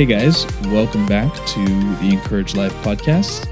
Hey 0.00 0.06
guys, 0.06 0.46
welcome 0.68 1.04
back 1.04 1.30
to 1.48 1.62
the 1.96 2.08
Encourage 2.10 2.54
Life 2.54 2.72
podcast. 2.76 3.46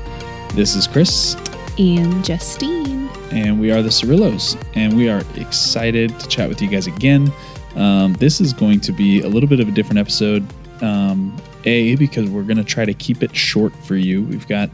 This 0.54 0.76
is 0.76 0.86
Chris, 0.86 1.34
and 1.78 2.24
Justine. 2.24 3.10
and 3.30 3.60
we 3.60 3.70
are 3.70 3.82
the 3.82 3.90
Cirillos, 3.90 4.56
and 4.72 4.96
we 4.96 5.10
are 5.10 5.22
excited 5.34 6.18
to 6.18 6.26
chat 6.26 6.48
with 6.48 6.62
you 6.62 6.68
guys 6.68 6.86
again. 6.86 7.30
Um, 7.76 8.14
this 8.14 8.40
is 8.40 8.54
going 8.54 8.80
to 8.80 8.92
be 8.92 9.20
a 9.20 9.28
little 9.28 9.46
bit 9.46 9.60
of 9.60 9.68
a 9.68 9.72
different 9.72 9.98
episode. 9.98 10.42
Um, 10.82 11.36
a, 11.66 11.96
because 11.96 12.30
we're 12.30 12.44
going 12.44 12.56
to 12.56 12.64
try 12.64 12.86
to 12.86 12.94
keep 12.94 13.22
it 13.22 13.36
short 13.36 13.76
for 13.84 13.96
you. 13.96 14.22
We've 14.22 14.48
got 14.48 14.70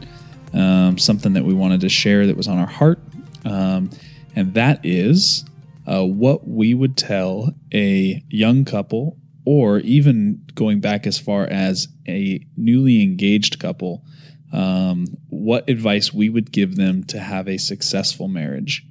um, 0.53 0.97
something 0.97 1.33
that 1.33 1.43
we 1.43 1.53
wanted 1.53 1.81
to 1.81 1.89
share 1.89 2.25
that 2.25 2.37
was 2.37 2.47
on 2.47 2.57
our 2.57 2.67
heart, 2.67 3.01
um, 3.43 3.89
and 4.33 4.53
that 4.53 4.79
is 4.85 5.43
uh, 5.87 6.05
what 6.05 6.47
we 6.47 6.73
would 6.73 6.95
tell 6.95 7.53
a 7.73 8.23
young 8.29 8.63
couple, 8.63 9.17
or 9.45 9.79
even 9.79 10.43
going 10.55 10.79
back 10.79 11.05
as 11.05 11.19
far 11.19 11.45
as 11.45 11.87
a 12.07 12.45
newly 12.57 13.01
engaged 13.03 13.59
couple, 13.59 14.03
um, 14.51 15.05
what 15.29 15.69
advice 15.69 16.13
we 16.13 16.29
would 16.29 16.51
give 16.51 16.75
them 16.75 17.03
to 17.05 17.19
have 17.19 17.47
a 17.47 17.57
successful 17.57 18.27
marriage. 18.27 18.85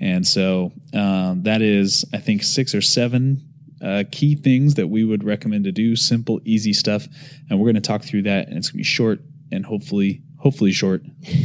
And 0.00 0.26
so 0.26 0.72
um, 0.92 1.42
that 1.44 1.62
is, 1.62 2.04
I 2.12 2.18
think, 2.18 2.42
six 2.42 2.74
or 2.74 2.82
seven 2.82 3.42
uh, 3.82 4.04
key 4.10 4.34
things 4.34 4.74
that 4.74 4.88
we 4.88 5.04
would 5.04 5.24
recommend 5.24 5.64
to 5.64 5.72
do. 5.72 5.96
Simple, 5.96 6.40
easy 6.44 6.72
stuff, 6.72 7.06
and 7.48 7.58
we're 7.58 7.66
going 7.66 7.74
to 7.74 7.80
talk 7.80 8.02
through 8.02 8.22
that. 8.22 8.48
And 8.48 8.58
it's 8.58 8.68
going 8.68 8.74
to 8.74 8.78
be 8.78 8.84
short 8.84 9.20
and 9.50 9.64
hopefully, 9.64 10.22
hopefully 10.38 10.72
short 10.72 11.02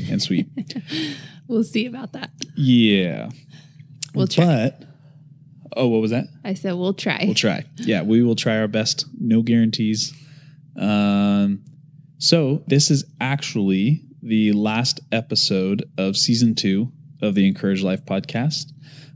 and 0.10 0.22
sweet. 0.22 0.48
We'll 1.48 1.66
see 1.66 1.86
about 1.86 2.14
that. 2.14 2.32
yeah, 2.56 3.30
We'll 4.16 4.28
try. 4.28 4.70
But 4.70 4.88
oh, 5.76 5.88
what 5.88 6.02
was 6.02 6.12
that? 6.12 6.26
I 6.44 6.54
said 6.54 6.74
we'll 6.74 6.94
try. 6.94 7.22
We'll 7.26 7.36
try. 7.36 7.64
Yeah, 7.78 8.02
we 8.02 8.24
will 8.24 8.36
try 8.36 8.58
our 8.60 8.68
best. 8.68 9.06
No 9.20 9.42
guarantees. 9.42 10.14
Um, 10.78 11.64
so 12.18 12.64
this 12.68 12.92
is 12.92 13.04
actually 13.20 14.04
the 14.22 14.52
last 14.54 15.00
episode 15.12 15.84
of 15.98 16.16
season 16.16 16.56
two 16.56 16.92
of 17.22 17.36
the 17.36 17.48
Encourage 17.48 17.84
Life 17.84 18.06
podcast. 18.06 18.72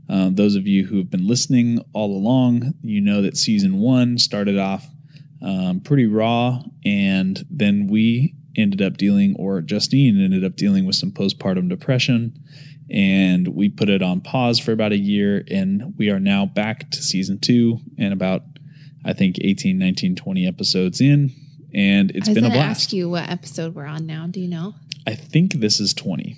Um, 0.08 0.34
those 0.36 0.54
of 0.54 0.66
you 0.66 0.86
who 0.86 0.98
have 0.98 1.10
been 1.10 1.26
listening 1.26 1.80
all 1.92 2.16
along, 2.16 2.74
you 2.82 3.00
know 3.00 3.22
that 3.22 3.36
season 3.36 3.78
one 3.78 4.18
started 4.18 4.58
off 4.58 4.88
um, 5.42 5.80
pretty 5.80 6.06
raw, 6.06 6.62
and 6.84 7.44
then 7.50 7.88
we 7.88 8.34
ended 8.56 8.80
up 8.80 8.96
dealing, 8.96 9.34
or 9.38 9.60
Justine 9.60 10.20
ended 10.20 10.44
up 10.44 10.56
dealing 10.56 10.86
with 10.86 10.96
some 10.96 11.12
postpartum 11.12 11.68
depression, 11.68 12.42
and 12.90 13.48
we 13.48 13.68
put 13.68 13.88
it 13.88 14.02
on 14.02 14.20
pause 14.20 14.58
for 14.58 14.72
about 14.72 14.92
a 14.92 14.98
year, 14.98 15.44
and 15.50 15.94
we 15.98 16.10
are 16.10 16.20
now 16.20 16.46
back 16.46 16.90
to 16.90 17.02
season 17.02 17.38
two 17.38 17.78
and 17.98 18.12
about, 18.12 18.42
I 19.04 19.12
think, 19.12 19.36
18, 19.40 19.78
19, 19.78 20.16
20 20.16 20.46
episodes 20.46 21.00
in, 21.00 21.32
and 21.74 22.10
it's 22.12 22.28
been 22.28 22.44
a 22.44 22.50
blast. 22.50 22.82
ask 22.82 22.92
you 22.92 23.08
what 23.10 23.28
episode 23.28 23.74
we're 23.74 23.86
on 23.86 24.06
now. 24.06 24.26
Do 24.28 24.40
you 24.40 24.48
know? 24.48 24.74
I 25.06 25.14
think 25.14 25.54
this 25.54 25.80
is 25.80 25.94
20. 25.94 26.36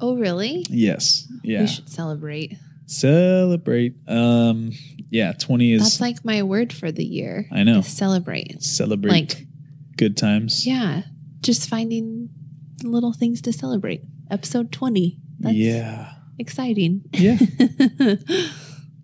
Oh, 0.00 0.16
really? 0.16 0.64
Yes. 0.68 1.26
Yeah. 1.42 1.62
We 1.62 1.66
should 1.66 1.88
celebrate. 1.88 2.54
Celebrate. 2.86 3.94
Um, 4.06 4.70
yeah, 5.10 5.32
20 5.32 5.72
is 5.72 5.82
That's 5.82 6.00
like 6.00 6.24
my 6.24 6.42
word 6.42 6.72
for 6.72 6.92
the 6.92 7.04
year. 7.04 7.46
I 7.52 7.62
know. 7.62 7.80
celebrate. 7.80 8.62
celebrate 8.62 9.10
Like, 9.10 9.46
good 9.96 10.16
times. 10.16 10.66
yeah, 10.66 11.02
just 11.40 11.68
finding 11.68 12.28
little 12.82 13.12
things 13.12 13.40
to 13.42 13.52
celebrate. 13.52 14.02
Episode 14.30 14.72
20. 14.72 15.18
That's 15.40 15.54
yeah. 15.54 16.12
exciting. 16.38 17.02
Yeah. 17.12 17.38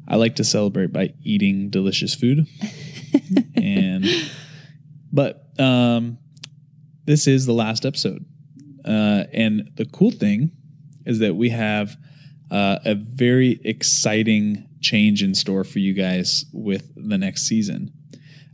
I 0.09 0.17
like 0.17 0.37
to 0.37 0.45
celebrate 0.45 0.93
by 0.93 1.15
eating 1.23 1.71
delicious 1.71 2.15
food. 2.15 2.47
and 3.55 4.07
but 5.13 5.47
um 5.59 6.19
this 7.05 7.27
is 7.27 7.47
the 7.47 7.53
last 7.53 7.85
episode. 7.85 8.25
Uh 8.85 9.25
and 9.33 9.71
the 9.77 9.85
cool 9.87 10.11
thing 10.11 10.53
is 11.07 11.19
that 11.19 11.35
we 11.35 11.51
have 11.51 11.97
uh, 12.53 12.79
a 12.85 12.95
very 12.95 13.59
exciting 13.65 14.69
change 14.83 15.23
in 15.23 15.35
store 15.35 15.65
for 15.65 15.79
you 15.79 15.95
guys 15.95 16.45
with 16.53 16.93
the 16.97 17.17
next 17.17 17.45
season. 17.45 17.91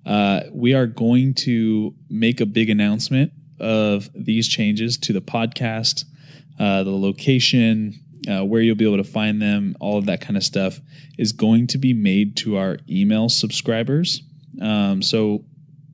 Uh, 0.06 0.43
we 0.53 0.72
are 0.72 0.87
going 0.87 1.34
to 1.34 1.95
make 2.09 2.41
a 2.41 2.47
big 2.47 2.71
announcement 2.71 3.33
of 3.59 4.09
these 4.15 4.49
changes 4.49 4.97
to 4.97 5.12
the 5.12 5.21
podcast, 5.21 6.05
uh, 6.59 6.83
the 6.83 6.91
location, 6.91 7.95
uh, 8.29 8.45
where 8.45 8.61
you'll 8.61 8.77
be 8.77 8.87
able 8.87 8.97
to 8.97 9.11
find 9.11 9.41
them, 9.41 9.77
all 9.81 9.99
of 9.99 10.07
that 10.07 10.21
kind 10.21 10.37
of 10.37 10.43
stuff 10.43 10.81
is 11.19 11.33
going 11.33 11.67
to 11.69 11.79
be 11.79 11.93
made 11.93 12.37
to 12.37 12.57
our 12.57 12.79
email 12.89 13.29
subscribers. 13.29 14.23
Um, 14.61 15.03
so 15.03 15.45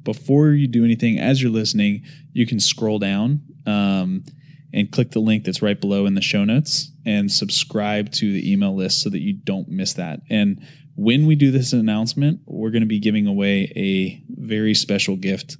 before 0.03 0.51
you 0.51 0.67
do 0.67 0.85
anything, 0.85 1.19
as 1.19 1.43
you're 1.43 1.53
listening, 1.53 2.03
you 2.33 2.47
can 2.47 2.61
scroll 2.61 2.99
down 2.99 3.43
um, 3.67 4.25
and 4.73 4.91
click 4.91 5.11
the 5.11 5.21
link 5.21 5.45
that's 5.45 5.63
right 5.63 5.81
below 5.81 6.07
in 6.07 6.15
the 6.15 6.21
show 6.21 6.45
notes 6.45 6.91
and 7.07 7.31
subscribe 7.31 8.11
to 8.13 8.33
the 8.33 8.51
email 8.51 8.75
list 8.75 9.03
so 9.03 9.11
that 9.11 9.21
you 9.21 9.33
don't 9.33 9.69
miss 9.69 9.95
that. 9.95 10.21
And 10.31 10.67
when 10.97 11.27
we 11.27 11.35
do 11.35 11.51
this 11.51 11.73
announcement, 11.73 12.41
we're 12.47 12.71
going 12.71 12.83
to 12.83 12.87
be 12.87 13.01
giving 13.01 13.27
away 13.27 13.73
a 13.77 14.23
very 14.29 14.75
special 14.75 15.17
gift 15.17 15.57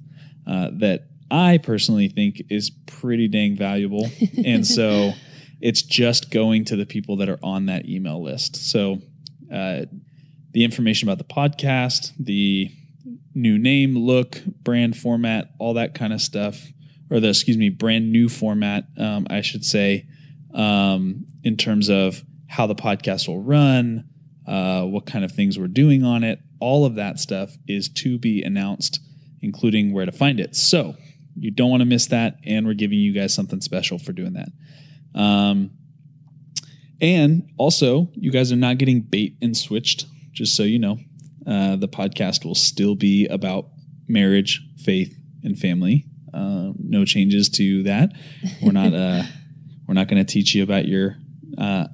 uh, 0.47 0.69
that 0.73 1.07
I 1.29 1.57
personally 1.57 2.07
think 2.07 2.43
is 2.49 2.71
pretty 2.85 3.27
dang 3.27 3.55
valuable. 3.55 4.09
and 4.45 4.65
so 4.65 5.13
it's 5.61 5.81
just 5.81 6.31
going 6.31 6.65
to 6.65 6.75
the 6.75 6.85
people 6.85 7.17
that 7.17 7.29
are 7.29 7.39
on 7.41 7.67
that 7.67 7.87
email 7.87 8.23
list. 8.23 8.55
So 8.55 9.01
uh, 9.51 9.85
the 10.51 10.63
information 10.63 11.09
about 11.09 11.17
the 11.17 11.33
podcast, 11.33 12.11
the 12.19 12.71
new 13.33 13.57
name, 13.57 13.97
look, 13.97 14.41
brand 14.63 14.97
format, 14.97 15.49
all 15.59 15.73
that 15.75 15.93
kind 15.93 16.13
of 16.13 16.21
stuff, 16.21 16.61
or 17.09 17.19
the 17.19 17.29
excuse 17.29 17.57
me, 17.57 17.69
brand 17.69 18.11
new 18.11 18.29
format, 18.29 18.85
um, 18.97 19.27
I 19.29 19.41
should 19.41 19.65
say, 19.65 20.07
um, 20.53 21.25
in 21.43 21.57
terms 21.57 21.89
of 21.89 22.23
how 22.47 22.67
the 22.67 22.75
podcast 22.75 23.27
will 23.27 23.41
run, 23.41 24.05
uh, 24.47 24.83
what 24.83 25.05
kind 25.05 25.25
of 25.25 25.31
things 25.31 25.59
we're 25.59 25.67
doing 25.67 26.03
on 26.03 26.23
it, 26.23 26.39
all 26.59 26.85
of 26.85 26.95
that 26.95 27.19
stuff 27.19 27.51
is 27.67 27.89
to 27.89 28.17
be 28.17 28.41
announced, 28.43 28.99
including 29.41 29.93
where 29.93 30.05
to 30.05 30.11
find 30.11 30.39
it. 30.39 30.55
So 30.55 30.95
you 31.37 31.51
don't 31.51 31.69
want 31.69 31.81
to 31.81 31.85
miss 31.85 32.07
that, 32.07 32.37
and 32.45 32.65
we're 32.65 32.73
giving 32.73 32.99
you 32.99 33.13
guys 33.13 33.33
something 33.33 33.61
special 33.61 33.97
for 33.99 34.11
doing 34.13 34.33
that. 34.33 34.49
Um, 35.19 35.71
and 37.01 37.49
also, 37.57 38.09
you 38.13 38.31
guys 38.31 38.51
are 38.51 38.55
not 38.57 38.77
getting 38.77 39.01
bait 39.01 39.37
and 39.41 39.55
switched, 39.55 40.05
just 40.31 40.55
so 40.55 40.63
you 40.63 40.79
know. 40.79 40.97
Uh, 41.45 41.75
the 41.75 41.87
podcast 41.87 42.45
will 42.45 42.55
still 42.55 42.95
be 42.95 43.27
about 43.27 43.67
marriage, 44.07 44.61
faith, 44.77 45.15
and 45.43 45.57
family. 45.59 46.05
Uh, 46.33 46.71
no 46.79 47.05
changes 47.05 47.49
to 47.49 47.83
that. 47.83 48.11
We're 48.61 48.71
not. 48.71 48.93
Uh, 48.93 49.23
we're 49.87 49.93
not 49.93 50.07
going 50.07 50.25
to 50.25 50.31
teach 50.33 50.55
you 50.55 50.63
about 50.63 50.87
your 50.87 51.15
uh, 51.57 51.87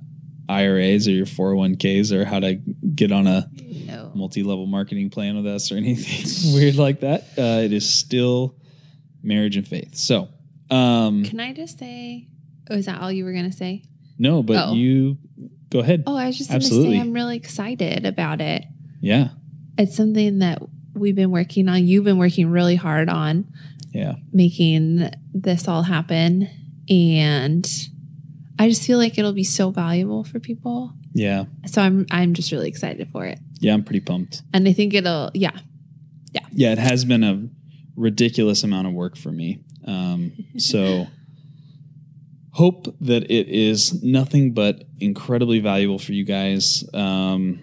IRAs 0.47 1.07
or 1.07 1.11
your 1.11 1.25
401ks 1.25 2.11
or 2.13 2.23
how 2.25 2.39
to 2.39 2.55
get 2.95 3.11
on 3.11 3.27
a 3.27 3.49
No. 3.85 4.11
multi-level 4.15 4.65
marketing 4.67 5.09
plan 5.09 5.35
with 5.35 5.45
us 5.47 5.71
or 5.71 5.75
anything 5.77 6.53
weird 6.53 6.75
like 6.75 7.01
that. 7.01 7.23
Uh, 7.37 7.61
it 7.65 7.73
is 7.73 7.87
still 7.89 8.55
marriage 9.23 9.55
and 9.57 9.67
faith. 9.67 9.95
So, 9.95 10.29
um, 10.69 11.23
Can 11.25 11.39
I 11.39 11.53
just 11.53 11.79
say, 11.79 12.27
oh, 12.69 12.75
is 12.75 12.85
that 12.85 13.01
all 13.01 13.11
you 13.11 13.25
were 13.25 13.33
going 13.33 13.49
to 13.49 13.55
say? 13.55 13.83
no, 14.17 14.43
but 14.43 14.69
Oh. 14.69 14.73
you 14.73 15.17
go 15.69 15.79
ahead. 15.79 16.03
Oh, 16.05 16.15
I 16.15 16.27
was 16.27 16.37
just 16.37 16.49
going 16.51 16.59
to 16.61 16.65
Absolutely. 16.65 16.95
say 16.97 17.01
I'm 17.01 17.13
really 17.13 17.35
excited 17.37 18.05
about 18.05 18.39
it. 18.41 18.63
Yeah, 18.99 19.29
It's 19.79 19.95
something 19.95 20.39
that 20.39 20.61
we've 20.93 21.15
been 21.15 21.31
working 21.31 21.67
on. 21.69 21.87
You've 21.87 22.03
been 22.03 22.19
working 22.19 22.49
really 22.51 22.75
hard 22.75 23.09
on 23.09 23.45
yeah, 23.93 24.13
making 24.31 25.09
this 25.33 25.67
all 25.67 25.81
happen. 25.83 26.49
And 26.89 27.67
I 28.59 28.69
just 28.69 28.83
feel 28.83 28.97
like 28.99 29.17
it'll 29.17 29.33
be 29.33 29.43
so 29.43 29.71
valuable 29.71 30.23
for 30.23 30.39
people. 30.39 30.93
yeah, 31.13 31.45
So 31.65 31.81
I'm 31.81 32.05
I'm 32.11 32.33
just 32.35 32.51
really 32.51 32.67
excited 32.69 33.07
for 33.11 33.25
it. 33.25 33.39
yeah. 33.59 33.73
I'm 33.73 33.83
pretty 33.83 34.01
pumped. 34.01 34.43
And 34.53 34.67
I 34.67 34.73
think 34.73 34.93
it'll 34.93 35.31
yeah. 35.33 35.57
yeah. 36.31 36.45
Yeah, 36.53 36.71
it 36.73 36.77
has 36.77 37.05
been 37.05 37.23
a 37.23 37.47
ridiculous 37.95 38.63
amount 38.63 38.87
of 38.87 38.93
work 38.93 39.17
for 39.17 39.31
me. 39.31 39.63
Um, 39.85 40.33
so 40.57 41.07
hope 42.51 42.95
that 43.01 43.23
it 43.31 43.47
is 43.47 44.03
nothing 44.03 44.53
but 44.53 44.83
incredibly 44.99 45.59
valuable 45.59 45.99
for 45.99 46.11
you 46.11 46.25
guys. 46.25 46.83
Um, 46.93 47.61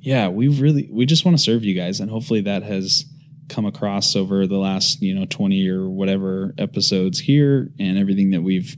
yeah, 0.00 0.28
we 0.28 0.48
really 0.48 0.88
we 0.90 1.06
just 1.06 1.24
want 1.24 1.36
to 1.36 1.42
serve 1.42 1.64
you 1.64 1.74
guys, 1.74 2.00
and 2.00 2.10
hopefully 2.10 2.40
that 2.42 2.62
has 2.62 3.04
come 3.48 3.66
across 3.66 4.16
over 4.16 4.46
the 4.46 4.56
last 4.56 5.02
you 5.02 5.14
know 5.14 5.26
twenty 5.26 5.68
or 5.68 5.88
whatever 5.88 6.54
episodes 6.58 7.20
here, 7.20 7.70
and 7.78 7.98
everything 7.98 8.30
that 8.30 8.42
we've 8.42 8.76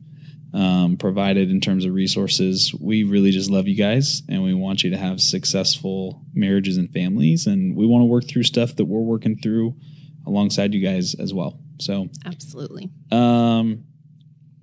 um, 0.53 0.97
provided 0.97 1.51
in 1.51 1.61
terms 1.61 1.85
of 1.85 1.95
resources. 1.95 2.75
We 2.79 3.05
really 3.05 3.31
just 3.31 3.51
love 3.51 3.67
you 3.67 3.77
guys, 3.77 4.23
and 4.29 4.43
we 4.43 4.55
want 4.55 4.85
you 4.85 4.91
to 4.91 4.99
have 4.99 5.21
successful 5.21 6.23
marriages 6.35 6.77
and 6.77 6.93
families, 6.93 7.47
and 7.47 7.75
we 7.77 7.87
want 7.87 8.03
to 8.03 8.07
work 8.07 8.29
through 8.29 8.45
stuff 8.45 8.77
that 8.77 8.85
we're 8.85 9.01
working 9.01 9.39
through 9.39 9.77
alongside 10.27 10.75
you 10.75 10.81
guys 10.81 11.15
as 11.15 11.33
well. 11.35 11.59
So 11.81 12.09
Absolutely. 12.25 12.91
um, 13.11 13.85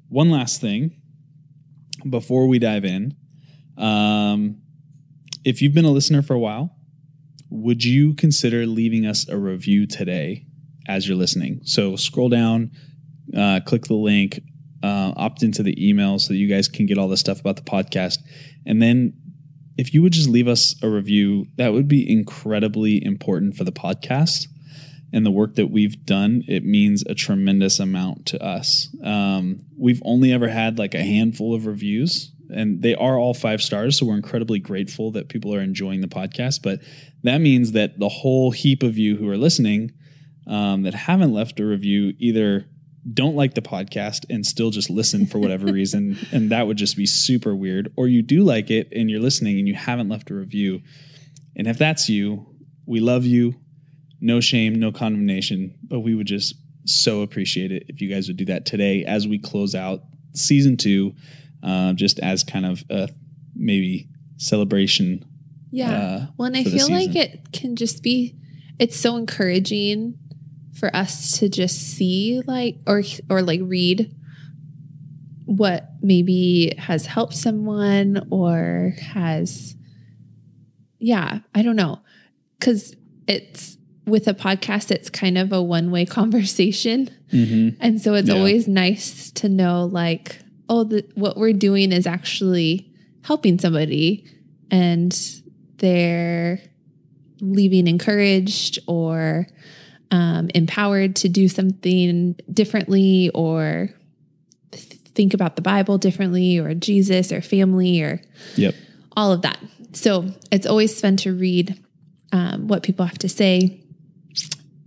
one 0.09 0.29
last 0.29 0.61
thing 0.61 1.01
before 2.09 2.47
we 2.47 2.59
dive 2.59 2.85
in. 2.85 3.15
Um, 3.77 4.61
if 5.43 5.61
you've 5.61 5.73
been 5.73 5.85
a 5.85 5.91
listener 5.91 6.21
for 6.21 6.33
a 6.33 6.39
while, 6.39 6.75
would 7.49 7.83
you 7.83 8.13
consider 8.13 8.65
leaving 8.65 9.05
us 9.05 9.27
a 9.27 9.37
review 9.37 9.87
today 9.87 10.45
as 10.87 11.07
you're 11.07 11.17
listening. 11.17 11.61
So 11.63 11.95
scroll 11.95 12.29
down, 12.29 12.71
uh, 13.35 13.61
click 13.65 13.85
the 13.85 13.95
link, 13.95 14.39
uh, 14.83 15.13
opt 15.15 15.43
into 15.43 15.63
the 15.63 15.75
email 15.89 16.19
so 16.19 16.33
that 16.33 16.37
you 16.37 16.47
guys 16.47 16.67
can 16.67 16.85
get 16.85 16.97
all 16.97 17.07
the 17.07 17.17
stuff 17.17 17.39
about 17.39 17.55
the 17.55 17.63
podcast. 17.63 18.17
And 18.65 18.81
then 18.81 19.13
if 19.77 19.93
you 19.93 20.01
would 20.01 20.13
just 20.13 20.29
leave 20.29 20.47
us 20.47 20.75
a 20.83 20.89
review, 20.89 21.45
that 21.57 21.73
would 21.73 21.87
be 21.87 22.09
incredibly 22.09 23.03
important 23.03 23.55
for 23.55 23.63
the 23.63 23.71
podcast 23.71 24.47
and 25.13 25.25
the 25.25 25.31
work 25.31 25.55
that 25.55 25.67
we've 25.67 26.05
done. 26.05 26.43
It 26.47 26.63
means 26.63 27.03
a 27.05 27.15
tremendous 27.15 27.79
amount 27.79 28.25
to 28.27 28.43
us. 28.43 28.89
Um, 29.03 29.61
we've 29.77 30.01
only 30.05 30.31
ever 30.31 30.47
had 30.47 30.79
like 30.79 30.93
a 30.93 31.03
handful 31.03 31.53
of 31.53 31.65
reviews, 31.65 32.31
and 32.49 32.81
they 32.81 32.95
are 32.95 33.17
all 33.17 33.33
five 33.33 33.61
stars. 33.61 33.97
So 33.97 34.05
we're 34.05 34.15
incredibly 34.15 34.59
grateful 34.59 35.11
that 35.11 35.29
people 35.29 35.53
are 35.53 35.61
enjoying 35.61 36.01
the 36.01 36.07
podcast. 36.07 36.61
But 36.61 36.79
that 37.23 37.39
means 37.39 37.73
that 37.73 37.99
the 37.99 38.09
whole 38.09 38.51
heap 38.51 38.83
of 38.83 38.97
you 38.97 39.17
who 39.17 39.29
are 39.29 39.37
listening 39.37 39.91
um, 40.47 40.83
that 40.83 40.93
haven't 40.93 41.33
left 41.33 41.59
a 41.59 41.65
review 41.65 42.13
either 42.17 42.65
don't 43.13 43.35
like 43.35 43.55
the 43.55 43.61
podcast 43.61 44.25
and 44.29 44.45
still 44.45 44.69
just 44.69 44.89
listen 44.89 45.25
for 45.25 45.39
whatever 45.39 45.65
reason, 45.73 46.17
and 46.31 46.51
that 46.51 46.67
would 46.67 46.77
just 46.77 46.95
be 46.95 47.05
super 47.05 47.55
weird, 47.55 47.91
or 47.95 48.07
you 48.07 48.21
do 48.21 48.43
like 48.43 48.69
it 48.69 48.87
and 48.91 49.09
you're 49.09 49.19
listening 49.19 49.57
and 49.57 49.67
you 49.67 49.73
haven't 49.73 50.09
left 50.09 50.29
a 50.29 50.35
review. 50.35 50.81
And 51.55 51.67
if 51.67 51.77
that's 51.77 52.09
you, 52.09 52.45
we 52.85 52.99
love 52.99 53.25
you. 53.25 53.55
No 54.21 54.39
shame, 54.39 54.75
no 54.75 54.91
condemnation, 54.91 55.75
but 55.83 56.01
we 56.01 56.13
would 56.15 56.27
just 56.27 56.55
so 56.85 57.21
appreciate 57.21 57.71
it 57.71 57.85
if 57.87 58.01
you 58.01 58.09
guys 58.09 58.27
would 58.27 58.37
do 58.37 58.45
that 58.45 58.65
today 58.65 59.03
as 59.03 59.27
we 59.27 59.39
close 59.39 59.75
out 59.75 60.01
season 60.33 60.77
two, 60.77 61.13
uh, 61.63 61.93
just 61.93 62.19
as 62.19 62.43
kind 62.43 62.65
of 62.65 62.83
a 62.89 63.09
maybe 63.55 64.07
celebration. 64.37 65.25
Yeah. 65.71 65.91
uh, 65.91 66.25
well, 66.37 66.47
and 66.47 66.57
I 66.57 66.63
feel 66.63 66.89
like 66.89 67.15
it 67.15 67.51
can 67.51 67.75
just 67.75 68.03
be, 68.03 68.35
it's 68.79 68.95
so 68.95 69.17
encouraging 69.17 70.17
for 70.79 70.95
us 70.95 71.39
to 71.39 71.49
just 71.49 71.77
see 71.77 72.41
like, 72.45 72.77
or, 72.87 73.03
or 73.29 73.41
like 73.41 73.61
read 73.63 74.15
what 75.45 75.89
maybe 76.01 76.73
has 76.77 77.05
helped 77.05 77.35
someone 77.35 78.27
or 78.31 78.93
has, 79.13 79.75
yeah, 80.99 81.39
I 81.53 81.61
don't 81.61 81.75
know. 81.75 81.99
Cause 82.59 82.95
it's 83.27 83.77
with 84.11 84.27
a 84.27 84.33
podcast, 84.33 84.91
it's 84.91 85.09
kind 85.09 85.37
of 85.37 85.51
a 85.51 85.61
one 85.61 85.89
way 85.89 86.05
conversation. 86.19 87.09
Mhm. 87.33 87.77
And 87.79 88.01
so 88.01 88.13
it's 88.13 88.27
Yeah. 88.27 88.35
always 88.35 88.67
nice 88.67 89.31
to 89.31 89.49
know, 89.49 89.85
like, 89.85 90.37
oh, 90.69 90.83
the, 90.83 91.03
what 91.15 91.37
we're 91.37 91.53
doing 91.53 91.91
is 91.91 92.05
actually 92.05 92.91
helping 93.23 93.57
somebody 93.59 94.25
and 94.69 95.17
they're 95.77 96.59
leaving 97.39 97.87
encouraged 97.87 98.79
or 98.87 99.47
um, 100.11 100.49
empowered 100.53 101.15
to 101.17 101.29
do 101.29 101.47
something 101.47 102.35
differently 102.53 103.31
or 103.33 103.89
th- 104.71 104.85
think 105.15 105.33
about 105.33 105.55
the 105.55 105.61
Bible 105.61 105.97
differently 105.97 106.59
or 106.59 106.73
Jesus 106.73 107.31
or 107.31 107.41
family 107.41 108.01
or 108.01 108.21
Yep. 108.57 108.75
all 109.15 109.31
of 109.31 109.41
that. 109.43 109.57
So 109.93 110.29
it's 110.51 110.65
always 110.67 110.99
fun 110.99 111.17
to 111.17 111.33
read 111.33 111.81
um, 112.31 112.67
what 112.67 112.83
people 112.83 113.05
have 113.05 113.17
to 113.19 113.29
say 113.29 113.80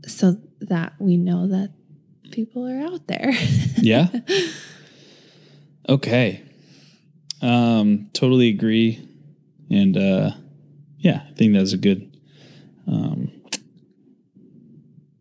so 0.06 0.36
that 0.60 0.94
we 0.98 1.16
know 1.16 1.46
that 1.48 1.72
people 2.30 2.66
are 2.68 2.80
out 2.80 3.06
there. 3.06 3.32
Yeah. 3.76 4.08
okay. 5.86 6.42
Um, 7.42 8.08
totally 8.14 8.48
agree. 8.48 9.06
And 9.68 9.94
uh, 9.96 10.30
yeah, 10.96 11.22
I 11.28 11.34
think 11.34 11.52
that's 11.52 11.74
a 11.74 11.76
good, 11.76 12.16
um, 12.86 13.30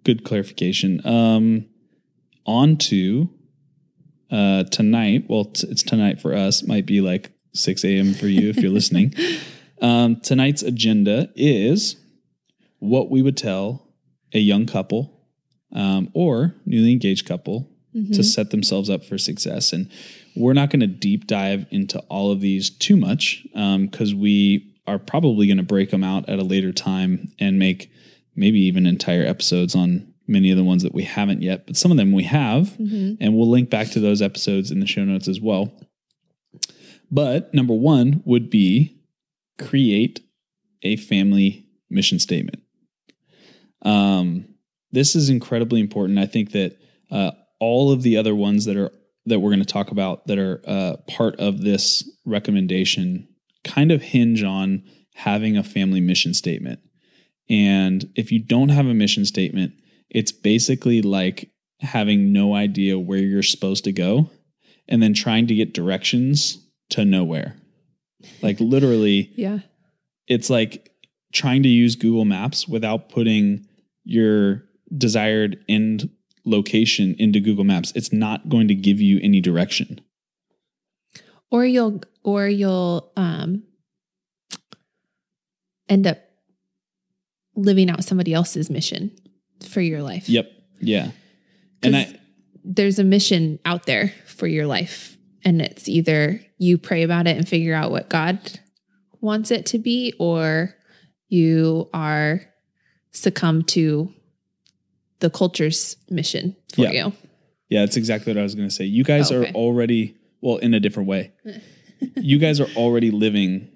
good 0.05 0.23
clarification. 0.23 1.05
Um, 1.05 1.65
on 2.45 2.77
to 2.77 3.29
uh, 4.31 4.63
tonight. 4.65 5.25
Well, 5.27 5.45
t- 5.45 5.67
it's 5.69 5.83
tonight 5.83 6.21
for 6.21 6.33
us. 6.33 6.63
Might 6.63 6.85
be 6.85 7.01
like 7.01 7.31
6 7.53 7.83
a.m. 7.83 8.13
for 8.13 8.27
you 8.27 8.49
if 8.49 8.57
you're 8.57 8.71
listening. 8.71 9.13
Um, 9.81 10.21
tonight's 10.21 10.63
agenda 10.63 11.29
is 11.35 11.97
what 12.79 13.11
we 13.11 13.21
would 13.21 13.35
tell 13.35 13.85
a 14.33 14.39
young 14.39 14.65
couple 14.65 15.19
um, 15.73 16.09
or 16.13 16.55
newly 16.65 16.91
engaged 16.91 17.27
couple 17.27 17.69
to 17.93 17.99
mm-hmm. 17.99 18.21
set 18.23 18.49
themselves 18.49 18.89
up 18.89 19.05
for 19.05 19.17
success. 19.17 19.71
And 19.71 19.89
we're 20.35 20.53
not 20.53 20.71
going 20.71 20.79
to 20.79 20.87
deep 20.87 21.27
dive 21.27 21.67
into 21.69 21.99
all 22.09 22.31
of 22.31 22.41
these 22.41 22.71
too 22.71 22.97
much 22.97 23.45
um, 23.53 23.85
because 23.85 24.15
we 24.15 24.73
are 24.87 24.97
probably 24.97 25.45
going 25.47 25.57
to 25.57 25.63
break 25.63 25.91
them 25.91 26.03
out 26.03 26.27
at 26.27 26.39
a 26.39 26.43
later 26.43 26.71
time 26.71 27.31
and 27.39 27.59
make 27.59 27.91
maybe 28.35 28.59
even 28.61 28.87
entire 28.87 29.23
episodes 29.23 29.75
on 29.75 30.11
many 30.27 30.49
of 30.49 30.57
the 30.57 30.63
ones 30.63 30.81
that 30.83 30.93
we 30.93 31.03
haven't 31.03 31.43
yet, 31.43 31.67
but 31.67 31.77
some 31.77 31.91
of 31.91 31.97
them 31.97 32.11
we 32.11 32.23
have. 32.23 32.69
Mm-hmm. 32.79 33.15
And 33.21 33.35
we'll 33.35 33.49
link 33.49 33.69
back 33.69 33.89
to 33.91 33.99
those 33.99 34.21
episodes 34.21 34.71
in 34.71 34.79
the 34.79 34.87
show 34.87 35.03
notes 35.03 35.27
as 35.27 35.39
well. 35.39 35.71
But 37.11 37.53
number 37.53 37.75
one 37.75 38.23
would 38.25 38.49
be 38.49 38.97
create 39.59 40.21
a 40.81 40.95
family 40.95 41.67
mission 41.89 42.17
statement. 42.17 42.62
Um, 43.83 44.45
this 44.91 45.15
is 45.15 45.29
incredibly 45.29 45.79
important. 45.79 46.19
I 46.19 46.25
think 46.25 46.51
that 46.51 46.77
uh, 47.11 47.31
all 47.59 47.91
of 47.91 48.01
the 48.03 48.17
other 48.17 48.35
ones 48.35 48.65
that 48.65 48.77
are 48.77 48.91
that 49.25 49.39
we're 49.39 49.51
going 49.51 49.59
to 49.59 49.65
talk 49.65 49.91
about 49.91 50.27
that 50.27 50.37
are 50.37 50.61
uh, 50.67 50.97
part 51.07 51.39
of 51.39 51.61
this 51.61 52.09
recommendation 52.25 53.27
kind 53.63 53.91
of 53.91 54.01
hinge 54.01 54.43
on 54.43 54.83
having 55.15 55.55
a 55.55 55.63
family 55.63 56.01
mission 56.01 56.33
statement. 56.33 56.79
And 57.49 58.11
if 58.15 58.31
you 58.31 58.39
don't 58.39 58.69
have 58.69 58.85
a 58.85 58.93
mission 58.93 59.25
statement, 59.25 59.73
it's 60.09 60.31
basically 60.31 61.01
like 61.01 61.49
having 61.79 62.33
no 62.33 62.53
idea 62.53 62.99
where 62.99 63.19
you're 63.19 63.43
supposed 63.43 63.83
to 63.85 63.91
go 63.91 64.29
and 64.87 65.01
then 65.01 65.13
trying 65.13 65.47
to 65.47 65.55
get 65.55 65.73
directions 65.73 66.65
to 66.89 67.05
nowhere. 67.05 67.55
Like 68.41 68.59
literally, 68.59 69.31
yeah. 69.35 69.59
it's 70.27 70.49
like 70.49 70.91
trying 71.33 71.63
to 71.63 71.69
use 71.69 71.95
Google 71.95 72.25
Maps 72.25 72.67
without 72.67 73.09
putting 73.09 73.67
your 74.03 74.63
desired 74.95 75.63
end 75.67 76.09
location 76.45 77.15
into 77.17 77.39
Google 77.39 77.63
Maps. 77.63 77.91
It's 77.95 78.11
not 78.11 78.49
going 78.49 78.67
to 78.67 78.75
give 78.75 78.99
you 78.99 79.19
any 79.21 79.41
direction. 79.41 80.01
Or 81.51 81.65
you'll 81.65 82.01
or 82.23 82.47
you'll 82.47 83.11
um 83.15 83.63
end 85.87 86.07
up 86.07 86.19
living 87.55 87.89
out 87.89 88.03
somebody 88.03 88.33
else's 88.33 88.69
mission 88.69 89.15
for 89.67 89.81
your 89.81 90.01
life. 90.01 90.27
Yep. 90.27 90.51
Yeah. 90.79 91.11
And 91.83 91.95
I 91.95 92.19
there's 92.63 92.99
a 92.99 93.03
mission 93.03 93.59
out 93.65 93.85
there 93.85 94.13
for 94.25 94.47
your 94.47 94.65
life 94.65 95.17
and 95.43 95.61
it's 95.61 95.89
either 95.89 96.41
you 96.57 96.77
pray 96.77 97.03
about 97.03 97.27
it 97.27 97.37
and 97.37 97.47
figure 97.47 97.75
out 97.75 97.91
what 97.91 98.09
God 98.09 98.39
wants 99.21 99.51
it 99.51 99.65
to 99.67 99.77
be 99.77 100.13
or 100.17 100.73
you 101.27 101.89
are 101.93 102.41
succumb 103.13 103.63
to 103.63 104.11
the 105.19 105.29
culture's 105.29 105.95
mission 106.09 106.55
for 106.73 106.81
Yeah. 106.83 106.91
you. 107.07 107.13
yeah, 107.69 107.81
that's 107.81 107.95
exactly 107.97 108.33
what 108.33 108.39
I 108.39 108.43
was 108.43 108.55
going 108.55 108.67
to 108.67 108.73
say. 108.75 108.85
You 108.85 109.03
guys 109.03 109.31
Oh, 109.31 109.41
are 109.41 109.45
already 109.51 110.15
well 110.41 110.57
in 110.57 110.73
a 110.73 110.79
different 110.79 111.07
way. 111.07 111.31
you 112.17 112.37
guys 112.39 112.59
are 112.59 112.67
already 112.75 113.11
living 113.11 113.69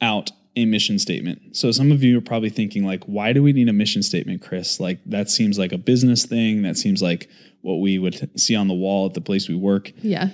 out 0.00 0.30
a 0.56 0.64
mission 0.66 0.98
statement. 0.98 1.56
So 1.56 1.70
some 1.70 1.92
of 1.92 2.02
you 2.02 2.18
are 2.18 2.22
probably 2.22 2.50
thinking 2.50 2.84
like 2.84 3.04
why 3.04 3.32
do 3.32 3.42
we 3.42 3.52
need 3.52 3.68
a 3.68 3.72
mission 3.72 4.02
statement, 4.02 4.42
Chris? 4.42 4.80
Like 4.80 4.98
that 5.06 5.30
seems 5.30 5.58
like 5.58 5.72
a 5.72 5.78
business 5.78 6.26
thing. 6.26 6.62
That 6.62 6.76
seems 6.76 7.00
like 7.00 7.28
what 7.62 7.76
we 7.76 7.98
would 7.98 8.30
see 8.38 8.54
on 8.56 8.68
the 8.68 8.74
wall 8.74 9.06
at 9.06 9.14
the 9.14 9.20
place 9.20 9.48
we 9.48 9.54
work. 9.54 9.92
Yeah. 10.02 10.30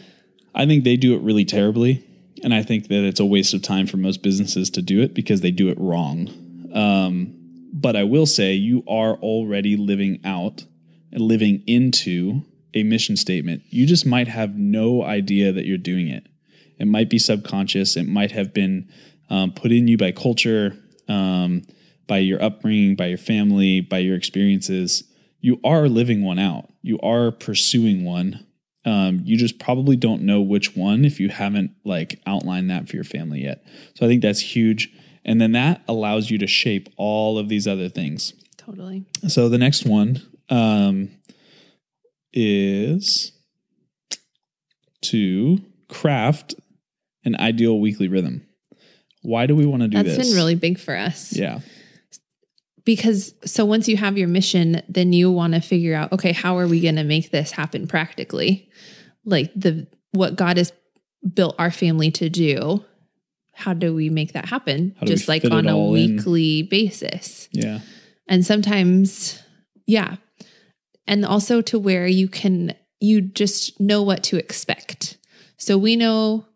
I 0.55 0.67
think 0.67 0.85
they 0.85 0.97
do 0.97 1.15
it 1.15 1.21
really 1.23 1.45
terribly. 1.45 2.05
And 2.43 2.53
I 2.55 2.63
think 2.63 2.89
that 2.89 3.05
it's 3.07 3.21
a 3.21 3.25
waste 3.25 3.55
of 3.55 3.63
time 3.63 3.87
for 3.87 3.97
most 3.97 4.23
businesses 4.23 4.71
to 4.71 4.83
do 4.83 5.01
it 5.03 5.15
because 5.15 5.41
they 5.41 5.51
do 5.51 5.69
it 5.69 5.79
wrong. 5.79 6.29
Um, 6.75 7.44
but 7.75 7.97
I 7.97 8.05
will 8.05 8.25
say 8.25 8.55
you 8.55 8.85
are 8.89 9.17
already 9.17 9.77
living 9.77 10.21
out 10.25 10.65
and 11.11 11.21
living 11.21 11.65
into 11.67 12.43
a 12.73 12.85
mission 12.85 13.17
statement. 13.17 13.63
You 13.69 13.85
just 13.85 14.07
might 14.07 14.29
have 14.29 14.57
no 14.57 15.03
idea 15.03 15.53
that 15.53 15.67
you're 15.67 15.77
doing 15.77 16.09
it. 16.09 16.27
It 16.79 16.87
might 16.87 17.11
be 17.11 17.19
subconscious. 17.19 17.97
It 17.97 18.07
might 18.07 18.31
have 18.31 18.55
been 18.55 18.89
um, 19.29 19.53
put 19.53 19.73
in 19.73 19.89
you 19.89 19.97
by 19.97 20.13
culture, 20.13 20.77
um, 21.09 21.63
by 22.07 22.19
your 22.19 22.41
upbringing, 22.43 22.95
by 22.95 23.07
your 23.07 23.19
family, 23.19 23.81
by 23.81 23.99
your 23.99 24.17
experiences. 24.17 25.05
You 25.41 25.61
are 25.65 25.89
living 25.89 26.25
one 26.25 26.39
out. 26.39 26.73
You 26.83 27.01
are 27.01 27.33
pursuing 27.33 28.05
one. 28.05 28.47
Um, 28.85 29.21
you 29.25 29.37
just 29.37 29.59
probably 29.59 29.97
don't 29.97 30.23
know 30.23 30.43
which 30.43 30.77
one 30.77 31.05
if 31.05 31.19
you 31.19 31.29
haven't 31.29 31.73
like 31.85 32.21
outlined 32.27 32.71
that 32.71 32.89
for 32.89 32.95
your 32.95 33.05
family 33.05 33.43
yet. 33.43 33.65
So 33.97 34.07
I 34.07 34.09
think 34.09 34.23
that's 34.23 34.41
huge. 34.41 34.93
And 35.25 35.41
then 35.41 35.53
that 35.53 35.83
allows 35.89 36.31
you 36.31 36.39
to 36.39 36.47
shape 36.47 36.89
all 36.97 37.39
of 37.39 37.49
these 37.49 37.67
other 37.67 37.89
things. 37.89 38.35
Totally. 38.57 39.05
So 39.29 39.49
the 39.49 39.59
next 39.59 39.87
one 39.87 40.23
um, 40.51 41.11
is 42.33 43.33
to 45.03 45.59
craft 45.89 46.55
an 47.25 47.37
ideal 47.37 47.79
weekly 47.81 48.09
rhythm. 48.09 48.47
Why 49.23 49.47
do 49.47 49.57
we 49.57 49.65
want 49.65 49.83
to 49.83 49.89
do 49.89 49.97
That's 49.97 50.09
this? 50.09 50.17
That's 50.19 50.29
been 50.31 50.37
really 50.37 50.55
big 50.55 50.79
for 50.79 50.95
us. 50.95 51.35
yeah, 51.35 51.61
because 52.85 53.35
so 53.45 53.65
once 53.65 53.89
you 53.89 53.97
have 53.97 54.19
your 54.19 54.29
mission, 54.29 54.83
then 54.89 55.13
you 55.13 55.31
want 55.31 55.55
to 55.55 55.61
figure 55.61 55.95
out, 55.95 56.13
okay, 56.13 56.33
how 56.33 56.59
are 56.59 56.67
we 56.67 56.81
going 56.81 56.97
to 56.97 57.05
make 57.05 57.31
this 57.31 57.51
happen 57.51 57.87
practically? 57.87 58.69
Like 59.25 59.53
the 59.55 59.87
what 60.13 60.37
God 60.37 60.59
has 60.59 60.73
built 61.33 61.55
our 61.59 61.71
family 61.71 62.11
to 62.13 62.29
do. 62.29 62.85
How 63.55 63.75
do 63.75 63.95
we 63.95 64.11
make 64.11 64.33
that 64.33 64.47
happen? 64.47 64.95
Just 65.05 65.29
like 65.29 65.45
on 65.45 65.67
a 65.67 65.77
all 65.77 65.95
in? 65.95 66.17
weekly 66.17 66.63
basis. 66.63 67.49
Yeah. 67.53 67.81
And 68.29 68.45
sometimes, 68.45 69.43
yeah. 69.87 70.17
And 71.07 71.25
also 71.25 71.61
to 71.63 71.79
where 71.79 72.07
you 72.07 72.29
can, 72.29 72.75
you 73.01 73.21
just 73.21 73.79
know 73.81 74.03
what 74.03 74.23
to 74.25 74.37
expect. 74.39 75.19
So 75.57 75.79
we 75.79 75.97
know 75.97 76.47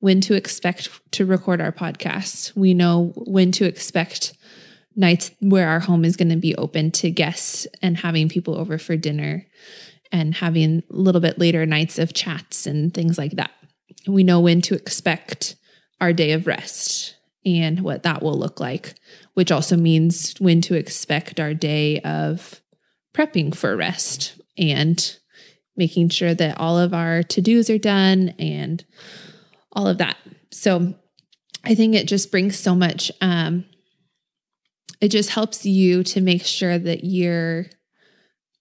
when 0.00 0.20
to 0.22 0.34
expect 0.34 0.88
to 1.12 1.26
record 1.26 1.60
our 1.60 1.72
podcast. 1.72 2.54
We 2.54 2.74
know 2.74 3.12
when 3.16 3.50
to 3.52 3.64
expect 3.64 4.34
nights 4.94 5.30
where 5.40 5.68
our 5.68 5.80
home 5.80 6.04
is 6.04 6.16
going 6.16 6.30
to 6.30 6.36
be 6.36 6.54
open 6.56 6.90
to 6.90 7.10
guests 7.10 7.66
and 7.82 7.96
having 7.98 8.28
people 8.28 8.56
over 8.56 8.78
for 8.78 8.96
dinner 8.96 9.46
and 10.12 10.34
having 10.34 10.82
a 10.90 10.96
little 10.96 11.20
bit 11.20 11.38
later 11.38 11.66
nights 11.66 11.98
of 11.98 12.14
chats 12.14 12.66
and 12.66 12.94
things 12.94 13.18
like 13.18 13.32
that. 13.32 13.50
We 14.06 14.22
know 14.22 14.40
when 14.40 14.62
to 14.62 14.74
expect 14.74 15.56
our 16.00 16.12
day 16.12 16.32
of 16.32 16.46
rest 16.46 17.16
and 17.44 17.80
what 17.80 18.02
that 18.02 18.22
will 18.22 18.38
look 18.38 18.60
like, 18.60 18.94
which 19.34 19.52
also 19.52 19.76
means 19.76 20.34
when 20.38 20.60
to 20.62 20.74
expect 20.74 21.38
our 21.38 21.54
day 21.54 22.00
of 22.00 22.60
prepping 23.14 23.54
for 23.54 23.76
rest 23.76 24.40
and 24.58 25.16
making 25.76 26.08
sure 26.08 26.34
that 26.34 26.58
all 26.58 26.78
of 26.78 26.92
our 26.92 27.22
to 27.22 27.40
dos 27.40 27.70
are 27.70 27.78
done 27.78 28.30
and 28.38 28.84
all 29.72 29.86
of 29.86 29.98
that. 29.98 30.16
So 30.50 30.94
I 31.64 31.74
think 31.74 31.94
it 31.94 32.08
just 32.08 32.30
brings 32.30 32.58
so 32.58 32.74
much, 32.74 33.12
um, 33.20 33.64
it 35.00 35.08
just 35.08 35.30
helps 35.30 35.66
you 35.66 36.02
to 36.04 36.20
make 36.20 36.44
sure 36.44 36.78
that 36.78 37.04
you're 37.04 37.66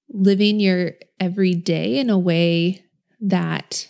living 0.10 0.60
your 0.60 0.94
every 1.20 1.54
day 1.54 1.98
in 1.98 2.10
a 2.10 2.20
way 2.20 2.84
that 3.22 3.90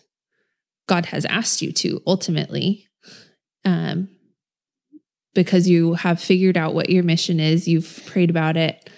God 0.88 1.08
has 1.08 1.26
asked 1.26 1.62
you 1.62 1.72
to 1.74 2.02
ultimately. 2.06 2.88
Um, 3.66 4.10
because 5.34 5.68
you 5.68 5.96
have 5.96 6.22
figured 6.22 6.56
out 6.56 6.74
what 6.74 6.90
your 6.90 7.04
mission 7.04 7.40
is, 7.40 7.68
you've 7.68 8.04
prayed 8.06 8.30
about 8.30 8.56
it, 8.56 8.90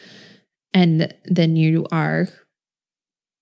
and 0.74 1.14
then 1.26 1.56
you 1.56 1.88
are 1.92 2.28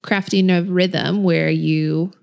crafting 0.04 0.56
a 0.56 0.64
rhythm 0.64 1.24
where 1.24 1.50
you 1.50 2.14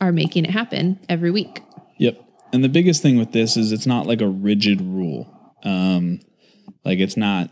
are 0.00 0.12
making 0.12 0.44
it 0.44 0.50
happen 0.50 1.00
every 1.08 1.30
week. 1.30 1.62
Yep. 1.98 2.22
And 2.52 2.62
the 2.62 2.68
biggest 2.68 3.02
thing 3.02 3.18
with 3.18 3.32
this 3.32 3.56
is 3.56 3.72
it's 3.72 3.86
not 3.86 4.06
like 4.06 4.20
a 4.20 4.28
rigid 4.28 4.80
rule. 4.80 5.54
Um, 5.64 6.20
like 6.84 6.98
it's 6.98 7.16
not 7.16 7.50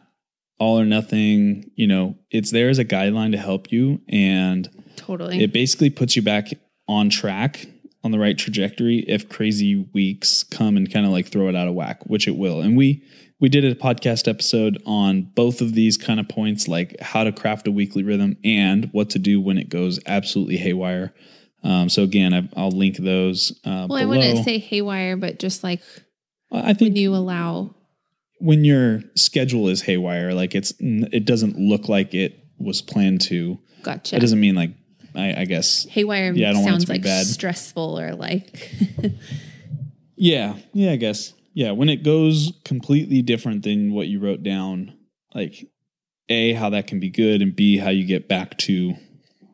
all 0.59 0.79
or 0.79 0.85
nothing, 0.85 1.71
you 1.75 1.87
know, 1.87 2.17
it's 2.31 2.51
there 2.51 2.69
as 2.69 2.79
a 2.79 2.85
guideline 2.85 3.33
to 3.33 3.39
help 3.39 3.73
you 3.73 4.01
and 4.09 4.69
Totally. 4.97 5.43
it 5.43 5.53
basically 5.53 5.91
puts 5.91 6.15
you 6.15 6.23
back 6.23 6.49
on 6.87 7.11
track 7.11 7.67
on 8.05 8.11
the 8.11 8.19
right 8.19 8.37
trajectory 8.37 8.99
if 9.01 9.29
crazy 9.29 9.89
weeks 9.93 10.43
come 10.43 10.77
and 10.77 10.93
kind 10.93 11.07
of 11.07 11.13
like 11.13 11.29
throw 11.29 11.49
it 11.49 11.55
out 11.55 11.69
of 11.69 11.75
whack, 11.75 12.03
which 12.07 12.27
it 12.27 12.37
will. 12.37 12.61
And 12.61 12.77
we 12.77 13.03
we 13.41 13.49
did 13.49 13.65
a 13.65 13.75
podcast 13.75 14.29
episode 14.29 14.81
on 14.87 15.31
both 15.35 15.61
of 15.61 15.75
these 15.75 15.97
kind 15.97 16.21
of 16.21 16.29
points, 16.29 16.69
like 16.69 16.97
how 17.01 17.25
to 17.25 17.33
craft 17.33 17.67
a 17.67 17.73
weekly 17.73 18.05
rhythm 18.05 18.37
and 18.45 18.89
what 18.93 19.11
to 19.11 19.19
do 19.19 19.41
when 19.41 19.59
it 19.59 19.69
goes 19.69 19.99
absolutely 20.07 20.57
haywire. 20.57 21.13
Um, 21.65 21.89
so 21.89 22.03
again, 22.03 22.35
I, 22.35 22.49
I'll 22.57 22.71
link 22.71 22.97
those. 22.99 23.53
Uh, 23.65 23.87
well, 23.89 23.99
I 24.01 24.05
wouldn't 24.05 24.45
say 24.45 24.59
haywire, 24.59 25.17
but 25.17 25.39
just 25.39 25.63
like 25.63 25.81
I 26.51 26.75
think 26.75 26.95
when 26.95 26.97
you 26.97 27.15
allow. 27.15 27.75
when 28.39 28.65
your 28.65 29.03
schedule 29.17 29.69
is 29.69 29.83
haywire, 29.83 30.35
like 30.35 30.55
it's 30.55 30.73
it 30.81 31.25
doesn't 31.25 31.57
look 31.57 31.89
like 31.89 32.15
it 32.15 32.39
was 32.59 32.83
planned 32.83 33.21
to. 33.23 33.59
Gotcha. 33.83 34.17
It 34.17 34.21
doesn't 34.21 34.41
mean 34.41 34.55
like 34.55 34.71
I, 35.15 35.43
I 35.43 35.45
guess 35.45 35.85
haywire 35.85 36.33
Yeah, 36.33 36.51
I 36.51 36.53
don't 36.53 36.63
want 36.63 36.69
it 36.69 36.73
sounds 36.73 36.85
to 36.85 36.89
be 36.89 36.95
like 36.95 37.03
bad. 37.03 37.27
stressful 37.27 37.99
or 37.99 38.15
like 38.15 38.71
Yeah, 40.23 40.55
yeah, 40.73 40.93
I 40.93 40.97
guess. 40.97 41.33
Yeah, 41.53 41.73
when 41.73 41.89
it 41.89 42.05
goes 42.05 42.53
completely 42.65 43.23
different 43.23 43.65
than 43.65 43.93
what 43.93 44.07
you 44.07 44.21
wrote 44.21 44.45
down, 44.45 44.97
like 45.35 45.69
A, 46.29 46.53
how 46.53 46.71
that 46.71 46.87
can 46.87 47.01
be 47.01 47.11
good, 47.11 47.43
and 47.43 47.57
B, 47.57 47.77
how 47.77 47.91
you 47.91 48.07
get 48.07 48.29
back 48.29 48.57
to 48.59 48.95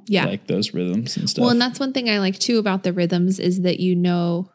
yeah. 0.07 0.27
like 0.27 0.47
those 0.47 0.75
rhythms 0.75 1.17
and 1.17 1.29
stuff. 1.29 1.43
Well, 1.43 1.51
and 1.51 1.61
that's 1.61 1.81
one 1.81 1.95
thing 1.95 2.11
I 2.11 2.19
like 2.19 2.39
too 2.39 2.59
about 2.59 2.83
the 2.83 2.93
rhythms 2.93 3.41
is 3.41 3.63
that 3.63 3.81
you 3.81 3.97
know 3.97 4.51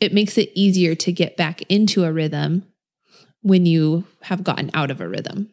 it 0.00 0.14
makes 0.14 0.38
it 0.38 0.50
easier 0.54 0.94
to 0.94 1.12
get 1.12 1.36
back 1.36 1.60
into 1.68 2.04
a 2.04 2.12
rhythm 2.12 2.64
when 3.42 3.66
you 3.66 4.04
have 4.22 4.42
gotten 4.42 4.70
out 4.72 4.90
of 4.90 5.02
a 5.02 5.08
rhythm. 5.08 5.50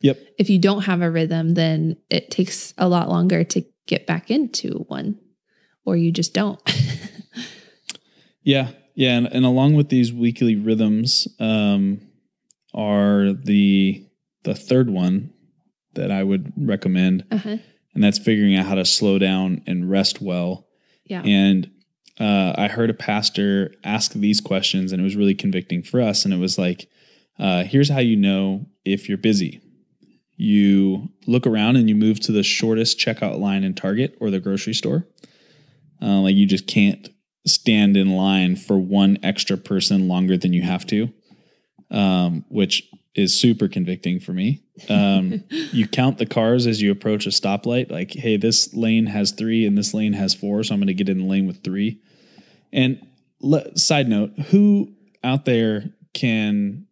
Yep. 0.00 0.18
If 0.38 0.50
you 0.50 0.58
don't 0.58 0.82
have 0.82 1.02
a 1.02 1.10
rhythm, 1.10 1.54
then 1.54 1.96
it 2.10 2.30
takes 2.30 2.74
a 2.78 2.88
lot 2.88 3.08
longer 3.08 3.44
to 3.44 3.64
get 3.86 4.06
back 4.06 4.30
into 4.30 4.84
one, 4.88 5.18
or 5.84 5.96
you 5.96 6.12
just 6.12 6.34
don't. 6.34 6.60
Yeah, 8.46 8.70
yeah, 8.94 9.18
and, 9.18 9.26
and 9.26 9.44
along 9.44 9.74
with 9.74 9.88
these 9.88 10.12
weekly 10.12 10.54
rhythms, 10.54 11.26
um, 11.40 12.00
are 12.72 13.32
the 13.32 14.06
the 14.44 14.54
third 14.54 14.88
one 14.88 15.32
that 15.94 16.12
I 16.12 16.22
would 16.22 16.52
recommend, 16.56 17.24
uh-huh. 17.32 17.56
and 17.92 18.04
that's 18.04 18.20
figuring 18.20 18.54
out 18.54 18.66
how 18.66 18.76
to 18.76 18.84
slow 18.84 19.18
down 19.18 19.62
and 19.66 19.90
rest 19.90 20.22
well. 20.22 20.68
Yeah. 21.04 21.22
And 21.22 21.72
uh, 22.20 22.54
I 22.56 22.68
heard 22.68 22.88
a 22.88 22.94
pastor 22.94 23.74
ask 23.82 24.12
these 24.12 24.40
questions, 24.40 24.92
and 24.92 25.00
it 25.00 25.04
was 25.04 25.16
really 25.16 25.34
convicting 25.34 25.82
for 25.82 26.00
us. 26.00 26.24
And 26.24 26.32
it 26.32 26.38
was 26.38 26.56
like, 26.56 26.88
uh, 27.40 27.64
here's 27.64 27.88
how 27.88 27.98
you 27.98 28.14
know 28.14 28.66
if 28.84 29.08
you're 29.08 29.18
busy. 29.18 29.60
You 30.36 31.08
look 31.26 31.46
around 31.46 31.76
and 31.76 31.88
you 31.88 31.94
move 31.94 32.20
to 32.20 32.32
the 32.32 32.42
shortest 32.42 32.98
checkout 32.98 33.38
line 33.38 33.64
in 33.64 33.74
Target 33.74 34.16
or 34.20 34.30
the 34.30 34.40
grocery 34.40 34.74
store. 34.74 35.06
Uh, 36.00 36.20
like 36.20 36.34
you 36.34 36.46
just 36.46 36.66
can't 36.66 37.08
stand 37.46 37.96
in 37.96 38.10
line 38.10 38.56
for 38.56 38.78
one 38.78 39.18
extra 39.22 39.56
person 39.56 40.08
longer 40.08 40.36
than 40.36 40.52
you 40.52 40.62
have 40.62 40.86
to, 40.86 41.12
um, 41.90 42.44
which 42.48 42.88
is 43.14 43.34
super 43.34 43.66
convicting 43.66 44.20
for 44.20 44.32
me. 44.32 44.62
Um, 44.90 45.44
you 45.48 45.88
count 45.88 46.18
the 46.18 46.26
cars 46.26 46.66
as 46.66 46.82
you 46.82 46.90
approach 46.90 47.26
a 47.26 47.30
stoplight, 47.30 47.90
like, 47.90 48.12
hey, 48.12 48.36
this 48.36 48.74
lane 48.74 49.06
has 49.06 49.32
three 49.32 49.64
and 49.64 49.78
this 49.78 49.94
lane 49.94 50.12
has 50.12 50.34
four, 50.34 50.62
so 50.62 50.74
I'm 50.74 50.80
going 50.80 50.88
to 50.88 50.94
get 50.94 51.08
in 51.08 51.18
the 51.18 51.24
lane 51.24 51.46
with 51.46 51.64
three. 51.64 52.00
And 52.72 53.00
le- 53.40 53.76
side 53.78 54.08
note, 54.08 54.32
who 54.50 54.92
out 55.24 55.46
there 55.46 55.90
can 56.12 56.86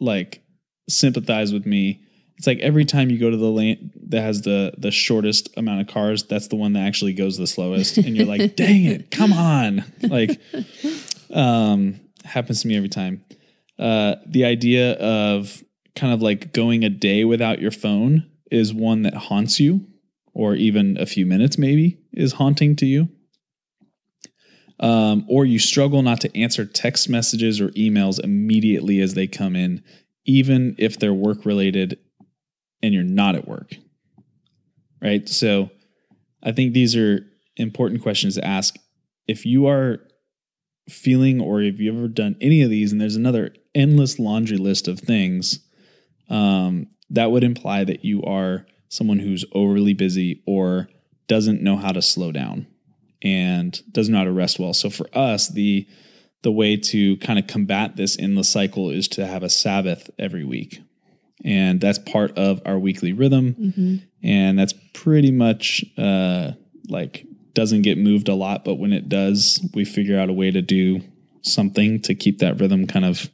like 0.00 0.42
sympathize 0.88 1.52
with 1.52 1.64
me? 1.64 2.02
It's 2.42 2.46
like 2.48 2.58
every 2.58 2.84
time 2.84 3.08
you 3.08 3.20
go 3.20 3.30
to 3.30 3.36
the 3.36 3.52
lane 3.52 3.92
that 4.08 4.20
has 4.20 4.42
the 4.42 4.74
the 4.76 4.90
shortest 4.90 5.56
amount 5.56 5.80
of 5.80 5.86
cars, 5.86 6.24
that's 6.24 6.48
the 6.48 6.56
one 6.56 6.72
that 6.72 6.80
actually 6.80 7.12
goes 7.12 7.38
the 7.38 7.46
slowest, 7.46 7.98
and 7.98 8.16
you're 8.16 8.26
like, 8.26 8.56
dang 8.56 8.84
it, 8.84 9.12
come 9.12 9.32
on! 9.32 9.84
Like, 10.02 10.40
um, 11.32 12.00
happens 12.24 12.62
to 12.62 12.66
me 12.66 12.76
every 12.76 12.88
time. 12.88 13.24
Uh, 13.78 14.16
the 14.26 14.44
idea 14.44 14.94
of 14.94 15.62
kind 15.94 16.12
of 16.12 16.20
like 16.20 16.52
going 16.52 16.82
a 16.82 16.90
day 16.90 17.24
without 17.24 17.60
your 17.60 17.70
phone 17.70 18.28
is 18.50 18.74
one 18.74 19.02
that 19.02 19.14
haunts 19.14 19.60
you, 19.60 19.86
or 20.34 20.56
even 20.56 20.96
a 20.98 21.06
few 21.06 21.24
minutes 21.24 21.58
maybe 21.58 22.00
is 22.12 22.32
haunting 22.32 22.74
to 22.74 22.86
you. 22.86 23.08
Um, 24.80 25.26
or 25.28 25.44
you 25.44 25.60
struggle 25.60 26.02
not 26.02 26.20
to 26.22 26.36
answer 26.36 26.64
text 26.64 27.08
messages 27.08 27.60
or 27.60 27.68
emails 27.68 28.18
immediately 28.18 29.00
as 29.00 29.14
they 29.14 29.28
come 29.28 29.54
in, 29.54 29.84
even 30.24 30.74
if 30.76 30.98
they're 30.98 31.14
work 31.14 31.44
related 31.44 31.98
and 32.82 32.92
you're 32.92 33.02
not 33.02 33.34
at 33.34 33.48
work. 33.48 33.76
Right. 35.00 35.28
So 35.28 35.70
I 36.42 36.52
think 36.52 36.72
these 36.72 36.96
are 36.96 37.26
important 37.56 38.02
questions 38.02 38.36
to 38.36 38.44
ask. 38.44 38.76
If 39.26 39.46
you 39.46 39.66
are 39.66 40.00
feeling 40.88 41.40
or 41.40 41.60
if 41.60 41.78
you've 41.78 41.96
ever 41.96 42.08
done 42.08 42.36
any 42.40 42.62
of 42.62 42.70
these 42.70 42.92
and 42.92 43.00
there's 43.00 43.16
another 43.16 43.54
endless 43.74 44.18
laundry 44.18 44.56
list 44.56 44.88
of 44.88 45.00
things, 45.00 45.60
um, 46.28 46.88
that 47.10 47.30
would 47.30 47.44
imply 47.44 47.84
that 47.84 48.04
you 48.04 48.22
are 48.22 48.66
someone 48.88 49.18
who's 49.18 49.44
overly 49.52 49.94
busy 49.94 50.42
or 50.46 50.88
doesn't 51.28 51.62
know 51.62 51.76
how 51.76 51.92
to 51.92 52.02
slow 52.02 52.32
down 52.32 52.66
and 53.22 53.80
doesn't 53.92 54.12
know 54.12 54.18
how 54.18 54.24
to 54.24 54.32
rest 54.32 54.58
well. 54.58 54.74
So 54.74 54.90
for 54.90 55.06
us, 55.14 55.48
the 55.48 55.86
the 56.42 56.52
way 56.52 56.76
to 56.76 57.16
kind 57.18 57.38
of 57.38 57.46
combat 57.46 57.94
this 57.94 58.18
endless 58.18 58.48
cycle 58.48 58.90
is 58.90 59.06
to 59.06 59.26
have 59.26 59.44
a 59.44 59.48
Sabbath 59.48 60.10
every 60.18 60.44
week. 60.44 60.82
And 61.44 61.80
that's 61.80 61.98
part 61.98 62.36
of 62.38 62.60
our 62.64 62.78
weekly 62.78 63.12
rhythm. 63.12 63.52
hmm 63.74 63.96
And 64.22 64.58
that's 64.58 64.74
pretty 64.94 65.30
much 65.32 65.84
uh, 65.98 66.52
like 66.88 67.26
doesn't 67.54 67.82
get 67.82 67.98
moved 67.98 68.28
a 68.28 68.34
lot, 68.34 68.64
but 68.64 68.76
when 68.76 68.92
it 68.92 69.08
does, 69.08 69.60
we 69.74 69.84
figure 69.84 70.18
out 70.18 70.30
a 70.30 70.32
way 70.32 70.50
to 70.50 70.62
do 70.62 71.00
something 71.42 72.00
to 72.02 72.14
keep 72.14 72.38
that 72.38 72.60
rhythm 72.60 72.86
kind 72.86 73.04
of 73.04 73.28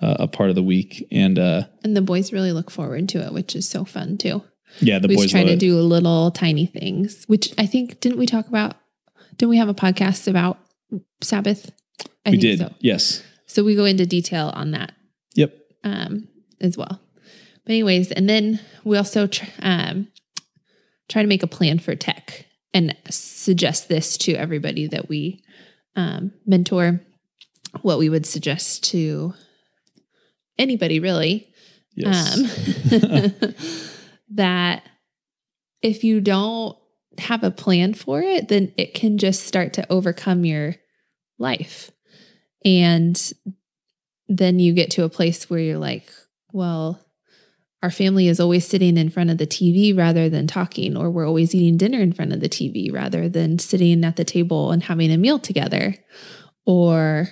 uh, 0.00 0.16
a 0.20 0.28
part 0.28 0.48
of 0.48 0.54
the 0.54 0.62
week. 0.62 1.06
And 1.10 1.38
uh, 1.38 1.64
And 1.84 1.96
the 1.96 2.00
boys 2.02 2.32
really 2.32 2.52
look 2.52 2.70
forward 2.70 3.08
to 3.10 3.18
it, 3.26 3.32
which 3.32 3.54
is 3.56 3.68
so 3.68 3.84
fun 3.84 4.16
too. 4.16 4.42
yeah, 4.78 4.98
the 5.00 5.08
we 5.08 5.16
boys 5.16 5.30
try 5.32 5.42
to 5.44 5.52
it. 5.52 5.58
do 5.58 5.78
little 5.80 6.30
tiny 6.30 6.66
things, 6.66 7.24
which 7.26 7.52
I 7.58 7.66
think 7.66 8.00
didn't 8.00 8.18
we 8.18 8.26
talk 8.26 8.46
about? 8.48 8.76
Didn't 9.36 9.50
we 9.50 9.56
have 9.58 9.68
a 9.68 9.74
podcast 9.74 10.28
about 10.28 10.58
Sabbath? 11.22 11.70
I 12.24 12.30
we 12.30 12.38
think 12.38 12.40
did, 12.42 12.58
so. 12.60 12.74
yes, 12.80 13.22
So 13.46 13.64
we 13.64 13.74
go 13.74 13.84
into 13.84 14.06
detail 14.06 14.52
on 14.54 14.70
that 14.72 14.92
yep, 15.34 15.54
um, 15.84 16.28
as 16.60 16.76
well. 16.78 17.00
But 17.70 17.74
anyways, 17.74 18.10
and 18.10 18.28
then 18.28 18.58
we 18.82 18.96
also 18.96 19.28
tr- 19.28 19.44
um, 19.62 20.08
try 21.08 21.22
to 21.22 21.28
make 21.28 21.44
a 21.44 21.46
plan 21.46 21.78
for 21.78 21.94
tech 21.94 22.46
and 22.74 22.96
suggest 23.08 23.88
this 23.88 24.18
to 24.18 24.32
everybody 24.32 24.88
that 24.88 25.08
we 25.08 25.44
um, 25.94 26.32
mentor. 26.44 27.00
What 27.82 28.00
we 28.00 28.08
would 28.08 28.26
suggest 28.26 28.82
to 28.90 29.34
anybody 30.58 30.98
really 30.98 31.46
Yes. 31.94 32.38
um, 32.90 33.54
that 34.30 34.82
if 35.80 36.02
you 36.02 36.20
don't 36.20 36.76
have 37.18 37.44
a 37.44 37.52
plan 37.52 37.94
for 37.94 38.20
it, 38.20 38.48
then 38.48 38.72
it 38.76 38.94
can 38.94 39.16
just 39.16 39.44
start 39.46 39.74
to 39.74 39.86
overcome 39.92 40.44
your 40.44 40.74
life. 41.38 41.92
And 42.64 43.32
then 44.26 44.58
you 44.58 44.72
get 44.72 44.90
to 44.92 45.04
a 45.04 45.08
place 45.08 45.48
where 45.48 45.60
you're 45.60 45.78
like, 45.78 46.10
well, 46.52 47.00
our 47.82 47.90
family 47.90 48.28
is 48.28 48.40
always 48.40 48.66
sitting 48.66 48.98
in 48.98 49.08
front 49.08 49.30
of 49.30 49.38
the 49.38 49.46
TV 49.46 49.96
rather 49.96 50.28
than 50.28 50.46
talking, 50.46 50.96
or 50.96 51.10
we're 51.10 51.26
always 51.26 51.54
eating 51.54 51.78
dinner 51.78 52.00
in 52.00 52.12
front 52.12 52.32
of 52.32 52.40
the 52.40 52.48
TV 52.48 52.92
rather 52.92 53.28
than 53.28 53.58
sitting 53.58 54.04
at 54.04 54.16
the 54.16 54.24
table 54.24 54.70
and 54.70 54.84
having 54.84 55.10
a 55.10 55.16
meal 55.16 55.38
together. 55.38 55.94
Or 56.66 57.28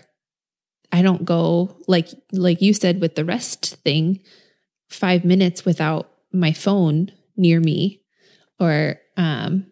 I 0.90 1.02
don't 1.02 1.24
go 1.24 1.76
like 1.86 2.08
like 2.32 2.62
you 2.62 2.72
said 2.72 3.00
with 3.00 3.14
the 3.14 3.26
rest 3.26 3.76
thing, 3.84 4.20
five 4.88 5.24
minutes 5.24 5.66
without 5.66 6.10
my 6.32 6.52
phone 6.52 7.12
near 7.36 7.60
me. 7.60 8.00
Or 8.58 8.98
um 9.18 9.66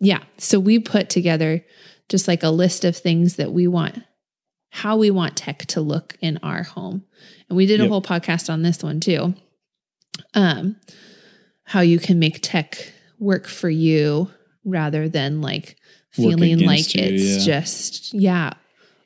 yeah. 0.00 0.22
So 0.38 0.58
we 0.58 0.78
put 0.78 1.10
together 1.10 1.64
just 2.08 2.26
like 2.26 2.42
a 2.42 2.50
list 2.50 2.84
of 2.84 2.96
things 2.96 3.36
that 3.36 3.52
we 3.52 3.66
want 3.66 4.02
how 4.78 4.96
we 4.96 5.08
want 5.08 5.36
tech 5.36 5.60
to 5.66 5.80
look 5.80 6.16
in 6.20 6.36
our 6.42 6.64
home. 6.64 7.04
And 7.48 7.56
we 7.56 7.64
did 7.64 7.78
a 7.78 7.84
Yep. 7.84 7.90
whole 7.90 8.02
podcast 8.02 8.52
on 8.52 8.62
this 8.62 8.82
one 8.82 8.98
too. 8.98 9.34
Um 10.34 10.76
how 11.64 11.80
you 11.80 11.98
can 11.98 12.18
make 12.18 12.40
tech 12.42 12.92
work 13.18 13.46
for 13.46 13.70
you 13.70 14.30
rather 14.64 15.08
than 15.08 15.40
like 15.40 15.76
feeling 16.10 16.58
like 16.66 16.92
you, 16.94 17.02
it's 17.04 17.46
yeah. 17.46 17.60
just 17.60 18.14
yeah 18.14 18.50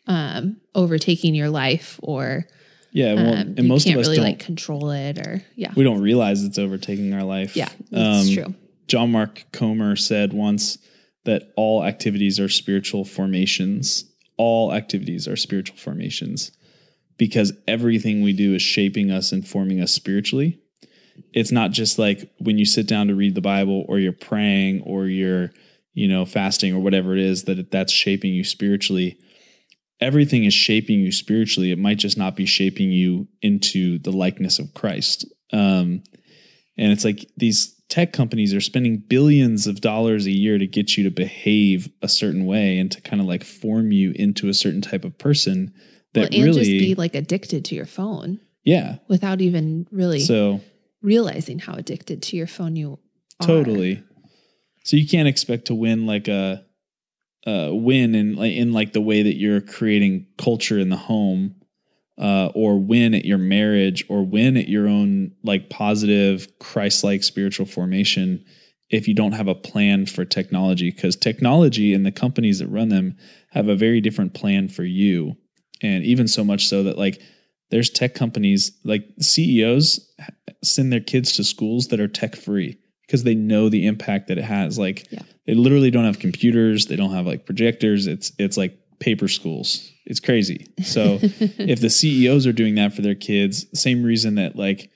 um 0.07 0.57
overtaking 0.75 1.35
your 1.35 1.51
life 1.51 2.01
or 2.03 2.47
yeah. 2.93 3.13
Well, 3.15 3.35
um, 3.35 3.55
and 3.59 3.69
most 3.69 3.87
of 3.87 3.97
us 3.97 4.07
really 4.07 4.17
don't. 4.17 4.25
like 4.25 4.39
control 4.39 4.91
it 4.91 5.19
or 5.19 5.43
yeah 5.55 5.73
we 5.77 5.85
don't 5.85 6.01
realize 6.01 6.43
it's 6.45 6.59
overtaking 6.59 7.13
our 7.13 7.25
life. 7.25 7.55
yeah 7.57 7.69
that's 7.91 8.29
Um, 8.31 8.35
true 8.35 8.55
John 8.87 9.13
Mark 9.13 9.45
Comer 9.53 9.97
said 9.97 10.33
once 10.33 10.79
that 11.25 11.53
all 11.57 11.85
activities 11.85 12.41
are 12.41 12.49
spiritual 12.49 13.05
formations. 13.05 14.05
All 14.39 14.73
activities 14.73 15.29
are 15.29 15.37
spiritual 15.37 15.77
formations 15.77 16.53
because 17.19 17.53
everything 17.67 18.23
we 18.23 18.33
do 18.33 18.55
is 18.55 18.63
shaping 18.63 19.11
us 19.11 19.33
and 19.33 19.47
forming 19.47 19.81
us 19.81 19.93
spiritually. 19.93 20.61
It's 21.35 21.53
not 21.53 21.73
just 21.73 21.99
like 21.99 22.31
when 22.39 22.59
you 22.59 22.65
sit 22.65 22.87
down 22.87 23.09
to 23.09 23.15
read 23.15 23.35
the 23.35 23.41
Bible 23.41 23.85
or 23.89 23.99
you're 23.99 24.13
praying 24.13 24.83
or 24.83 25.07
you're, 25.07 25.51
you 25.93 26.09
know, 26.09 26.25
fasting 26.25 26.73
or 26.73 26.79
whatever 26.79 27.13
it 27.13 27.19
is 27.19 27.45
that 27.45 27.71
that's 27.71 27.93
shaping 27.93 28.33
you 28.33 28.45
spiritually. 28.45 29.19
Everything 30.01 30.45
is 30.45 30.55
shaping 30.55 31.01
you 31.01 31.11
spiritually. 31.11 31.73
It 31.73 31.79
might 31.79 31.99
just 31.99 32.17
not 32.17 32.37
be 32.37 32.47
shaping 32.47 32.93
you 32.93 33.27
into 33.43 33.99
the 33.99 34.13
likeness 34.13 34.61
of 34.61 34.73
Christ. 34.75 35.27
Um, 35.53 36.05
and 36.79 36.93
it's 36.93 37.05
like 37.05 37.29
these 37.37 37.75
tech 37.89 38.13
companies 38.13 38.55
are 38.55 38.61
spending 38.61 38.99
billions 38.99 39.67
of 39.67 39.81
dollars 39.81 40.27
a 40.27 40.31
year 40.31 40.59
to 40.59 40.67
get 40.67 40.97
you 40.97 41.05
to 41.05 41.11
behave 41.11 41.91
a 42.03 42.09
certain 42.09 42.47
way 42.47 42.79
and 42.79 42.93
to 42.93 43.01
kind 43.01 43.21
of 43.21 43.27
like 43.27 43.45
form 43.45 43.93
you 43.93 44.13
into 44.15 44.49
a 44.49 44.55
certain 44.55 44.81
type 44.81 45.05
of 45.05 45.19
person 45.19 45.73
well, 46.15 46.25
that 46.25 46.35
and 46.35 46.45
really 46.45 46.61
just 46.61 46.71
be 46.71 46.95
like 46.95 47.15
addicted 47.15 47.65
to 47.67 47.75
your 47.75 47.87
phone 47.87 48.41
yeah. 48.65 48.97
without 49.09 49.41
even 49.41 49.87
really 49.91 50.21
so 50.21 50.61
realizing 51.03 51.59
how 51.59 51.75
addicted 51.75 52.23
to 52.23 52.37
your 52.37 52.47
phone 52.47 52.77
you 52.77 52.99
are. 53.41 53.47
totally. 53.47 54.03
So 54.85 54.97
you 54.97 55.07
can't 55.07 55.29
expect 55.29 55.67
to 55.67 55.75
win 55.75 56.07
like 56.07 56.29
a, 56.29 56.65
a 57.47 57.75
win 57.75 58.15
in 58.15 58.37
like 58.37 58.53
in 58.53 58.73
like 58.73 58.93
the 58.93 59.01
way 59.01 59.23
that 59.23 59.37
you're 59.37 59.61
creating 59.61 60.27
culture 60.39 60.79
in 60.79 60.89
the 60.89 60.97
home 60.97 61.55
uh, 62.19 62.51
or 62.55 62.79
win 62.79 63.15
at 63.15 63.25
your 63.25 63.39
marriage 63.39 64.05
or 64.09 64.25
win 64.25 64.57
at 64.57 64.69
your 64.69 64.89
own 64.89 65.33
like 65.45 65.71
positive 65.71 66.49
christ-like 66.59 67.23
spiritual 67.23 67.67
formation 67.67 68.45
if 68.91 69.07
you 69.07 69.15
don't 69.15 69.33
have 69.33 69.49
a 69.49 69.55
plan 69.55 70.07
for 70.07 70.25
technology 70.25 70.91
because 70.91 71.15
technology 71.15 71.93
and 71.93 72.07
the 72.07 72.13
companies 72.13 72.59
that 72.59 72.69
run 72.69 72.89
them 72.89 73.17
have 73.51 73.69
a 73.69 73.77
very 73.77 74.01
different 74.01 74.35
plan 74.35 74.69
for 74.69 74.83
you. 74.85 75.37
And 75.83 76.05
even 76.05 76.27
so 76.27 76.43
much 76.43 76.67
so 76.67 76.83
that 76.85 76.99
like 76.99 77.21
there's 77.71 77.91
tech 77.91 78.15
companies 78.15 78.73
like 78.85 79.05
ceos 79.21 80.01
send 80.65 80.91
their 80.93 81.01
kids 81.01 81.33
to 81.37 81.45
schools 81.45 81.89
that 81.89 82.01
are 82.01 82.09
tech 82.09 82.35
free 82.35 82.79
because 83.07 83.25
they 83.25 83.35
know 83.35 83.69
the 83.69 83.87
impact 83.87 84.29
that 84.29 84.39
it 84.39 84.45
has. 84.45 84.79
Like 84.79 85.07
Yeah. 85.11 85.23
they 85.47 85.55
literally 85.55 85.91
don't 85.91 86.05
have 86.05 86.19
computers 86.19 86.87
they 86.87 86.97
don't 86.97 87.13
have 87.13 87.27
like 87.27 87.45
projectors 87.47 88.07
it's 88.07 88.33
it's 88.39 88.57
like 88.57 88.77
paper 89.01 89.29
schools 89.29 89.93
it's 90.09 90.19
crazy 90.21 90.67
so 90.83 91.19
if 91.23 91.81
the 91.81 91.89
CEOs 91.91 92.47
are 92.49 92.53
doing 92.53 92.75
that 92.75 92.93
for 92.93 93.03
their 93.03 93.15
kids, 93.15 93.67
same 93.81 94.03
reason 94.03 94.35
that 94.35 94.57
like 94.57 94.91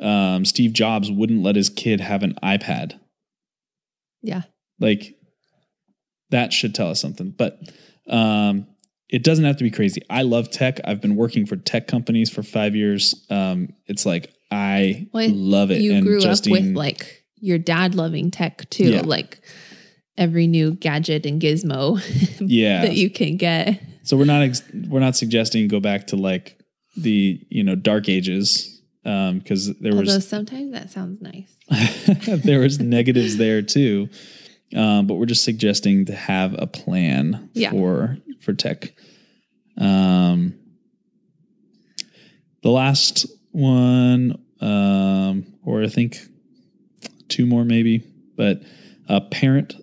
um, 0.00 0.44
Steve 0.46 0.72
Jobs 0.72 1.10
wouldn't 1.10 1.42
let 1.42 1.56
his 1.56 1.68
kid 1.68 2.00
have 2.00 2.22
an 2.22 2.34
iPad, 2.42 2.98
yeah 4.22 4.42
like 4.80 5.14
that 6.30 6.52
should 6.52 6.74
tell 6.74 6.88
us 6.88 7.00
something. 7.00 7.30
But 7.30 7.60
um, 8.08 8.66
it 9.08 9.22
doesn't 9.22 9.44
have 9.44 9.56
to 9.58 9.64
be 9.64 9.70
crazy. 9.70 10.02
I 10.10 10.22
love 10.22 10.50
tech. 10.50 10.80
I've 10.84 11.00
been 11.00 11.14
working 11.16 11.46
for 11.46 11.56
tech 11.56 11.86
companies 11.86 12.30
for 12.30 12.42
five 12.42 12.74
years. 12.74 13.24
Um, 13.30 13.68
it's 13.86 14.04
like 14.04 14.32
I 14.50 15.06
Well, 15.12 15.30
love 15.30 15.70
it. 15.70 15.80
you 15.80 15.94
and 15.94 16.04
grew 16.04 16.20
Justine, 16.20 16.56
up 16.56 16.62
with 16.62 16.76
like 16.76 17.24
your 17.36 17.58
dad 17.58 17.94
loving 17.94 18.30
tech 18.30 18.68
too 18.70 18.90
Yeah. 18.90 19.02
like 19.02 19.40
every 20.18 20.46
new 20.46 20.72
gadget 20.72 21.26
and 21.26 21.40
gizmo 21.40 22.00
yeah. 22.40 22.82
that 22.82 22.96
you 22.96 23.08
can 23.10 23.36
get 23.36 23.80
so 24.06 24.16
we're 24.16 24.24
not 24.24 24.42
ex- 24.42 24.62
we're 24.88 25.00
not 25.00 25.16
suggesting 25.16 25.68
go 25.68 25.80
back 25.80 26.06
to 26.08 26.16
like 26.16 26.58
the 26.96 27.40
you 27.50 27.62
know 27.62 27.74
dark 27.74 28.08
ages 28.08 28.80
because 29.02 29.72
there 29.78 29.94
was 29.94 30.26
sometimes 30.28 30.72
that 30.72 30.90
sounds 30.90 31.20
nice. 31.20 31.52
There 32.44 32.60
was 32.60 32.80
negatives 32.80 33.36
there 33.36 33.62
too 33.62 34.08
um, 34.74 35.06
but 35.06 35.14
we're 35.14 35.26
just 35.26 35.44
suggesting 35.44 36.06
to 36.06 36.14
have 36.14 36.54
a 36.58 36.66
plan 36.66 37.50
Yeah. 37.54 37.70
for 37.70 38.18
for 38.40 38.52
tech. 38.52 38.92
Um, 39.78 40.54
the 42.62 42.70
last 42.70 43.26
one 43.52 44.42
um, 44.60 45.46
or 45.64 45.82
i 45.82 45.88
think 45.88 46.18
two 47.28 47.46
more 47.46 47.64
maybe 47.64 48.02
but 48.36 48.62
a 49.08 49.20
parent 49.20 49.74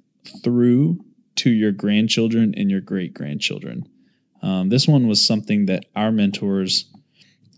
through 0.43 0.99
to 1.35 1.49
your 1.49 1.71
grandchildren 1.71 2.53
and 2.57 2.69
your 2.71 2.81
great 2.81 3.13
grandchildren 3.13 3.87
um, 4.43 4.69
this 4.69 4.87
one 4.87 5.07
was 5.07 5.25
something 5.25 5.65
that 5.65 5.85
our 5.95 6.11
mentors 6.11 6.91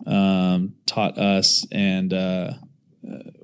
um, 0.08 0.74
taught 0.86 1.17
us 1.17 1.67
and 1.71 2.13
uh, 2.13 2.54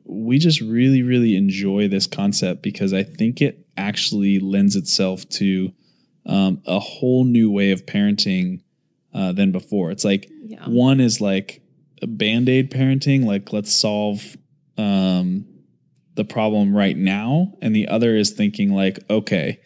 we 0.06 0.38
just 0.38 0.62
really 0.62 1.04
really 1.04 1.36
enjoy 1.36 1.88
this 1.88 2.08
concept 2.08 2.62
because 2.62 2.94
i 2.94 3.04
think 3.04 3.42
it 3.42 3.66
actually 3.76 4.40
lends 4.40 4.76
itself 4.76 5.28
to 5.30 5.74
um, 6.26 6.62
a 6.66 6.80
whole 6.80 7.24
new 7.24 7.52
way 7.52 7.72
of 7.72 7.86
parenting 7.86 8.62
uh, 9.14 9.32
than 9.32 9.52
before. 9.52 9.92
It's 9.92 10.06
like 10.06 10.30
yeah. 10.46 10.68
one 10.68 11.00
is 11.00 11.22
like 11.22 11.62
a 12.02 12.08
band-aid 12.08 12.72
parenting 12.72 13.26
like 13.26 13.54
let's 13.54 13.72
solve 13.72 14.38
um, 14.78 15.46
the 16.16 16.24
problem 16.24 16.76
right 16.76 16.98
now. 16.98 17.54
And 17.62 17.76
the 17.76 17.88
other 17.88 18.16
is 18.16 18.32
thinking 18.32 18.74
like 18.74 19.00
okay 19.10 19.60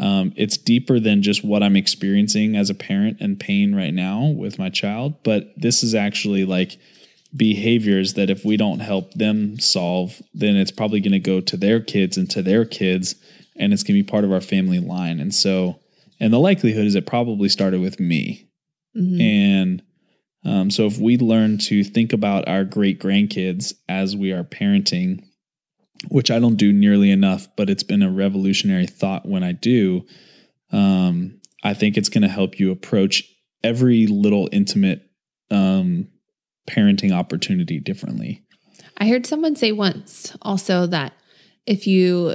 um, 0.00 0.32
it's 0.34 0.56
deeper 0.56 0.98
than 0.98 1.22
just 1.22 1.44
what 1.44 1.62
i'm 1.62 1.76
experiencing 1.76 2.56
as 2.56 2.70
a 2.70 2.74
parent 2.74 3.18
and 3.20 3.38
pain 3.38 3.74
right 3.74 3.94
now 3.94 4.24
with 4.26 4.58
my 4.58 4.68
child 4.68 5.14
but 5.22 5.52
this 5.56 5.82
is 5.82 5.94
actually 5.94 6.44
like 6.44 6.78
behaviors 7.36 8.14
that 8.14 8.30
if 8.30 8.44
we 8.44 8.56
don't 8.56 8.80
help 8.80 9.14
them 9.14 9.58
solve, 9.58 10.20
then 10.34 10.56
it's 10.56 10.72
probably 10.72 11.00
going 11.00 11.12
to 11.12 11.18
go 11.18 11.40
to 11.40 11.56
their 11.56 11.80
kids 11.80 12.16
and 12.16 12.28
to 12.30 12.42
their 12.42 12.64
kids, 12.64 13.14
and 13.56 13.72
it's 13.72 13.82
going 13.82 13.96
to 13.96 14.02
be 14.02 14.10
part 14.10 14.24
of 14.24 14.32
our 14.32 14.40
family 14.40 14.80
line. 14.80 15.20
And 15.20 15.34
so, 15.34 15.78
and 16.18 16.32
the 16.32 16.38
likelihood 16.38 16.86
is 16.86 16.94
it 16.94 17.06
probably 17.06 17.48
started 17.48 17.80
with 17.80 18.00
me. 18.00 18.48
Mhm. 18.96 19.20
And 19.20 19.82
um, 20.44 20.70
so, 20.70 20.86
if 20.86 20.98
we 20.98 21.18
learn 21.18 21.58
to 21.58 21.84
think 21.84 22.12
about 22.12 22.48
our 22.48 22.64
great 22.64 22.98
grandkids 22.98 23.74
as 23.88 24.16
we 24.16 24.32
are 24.32 24.42
parenting, 24.42 25.22
which 26.08 26.30
I 26.30 26.38
don't 26.38 26.56
do 26.56 26.72
nearly 26.72 27.10
enough, 27.10 27.48
but 27.56 27.68
it's 27.68 27.82
been 27.82 28.02
a 28.02 28.10
revolutionary 28.10 28.86
thought 28.86 29.26
when 29.26 29.42
I 29.42 29.52
do, 29.52 30.06
um, 30.72 31.40
I 31.62 31.74
think 31.74 31.96
it's 31.96 32.08
going 32.08 32.22
to 32.22 32.28
help 32.28 32.58
you 32.58 32.70
approach 32.70 33.24
every 33.62 34.06
little 34.06 34.48
intimate 34.50 35.02
um, 35.50 36.08
parenting 36.68 37.12
opportunity 37.12 37.78
differently. 37.80 38.42
I 38.96 39.08
heard 39.08 39.26
someone 39.26 39.56
say 39.56 39.72
once 39.72 40.36
also 40.42 40.86
that 40.86 41.12
if 41.66 41.86
you 41.86 42.34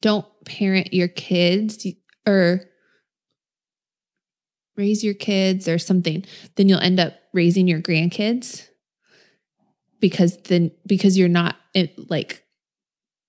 don't 0.00 0.26
parent 0.44 0.94
your 0.94 1.08
kids 1.08 1.86
or 2.26 2.60
raise 4.76 5.02
your 5.02 5.14
kids 5.14 5.66
or 5.66 5.78
something, 5.78 6.24
then 6.56 6.68
you'll 6.68 6.80
end 6.80 7.00
up 7.00 7.14
raising 7.32 7.66
your 7.66 7.80
grandkids. 7.80 8.68
because 10.00 10.36
then 10.44 10.70
because 10.86 11.18
you're 11.18 11.28
not 11.28 11.56
like 12.08 12.44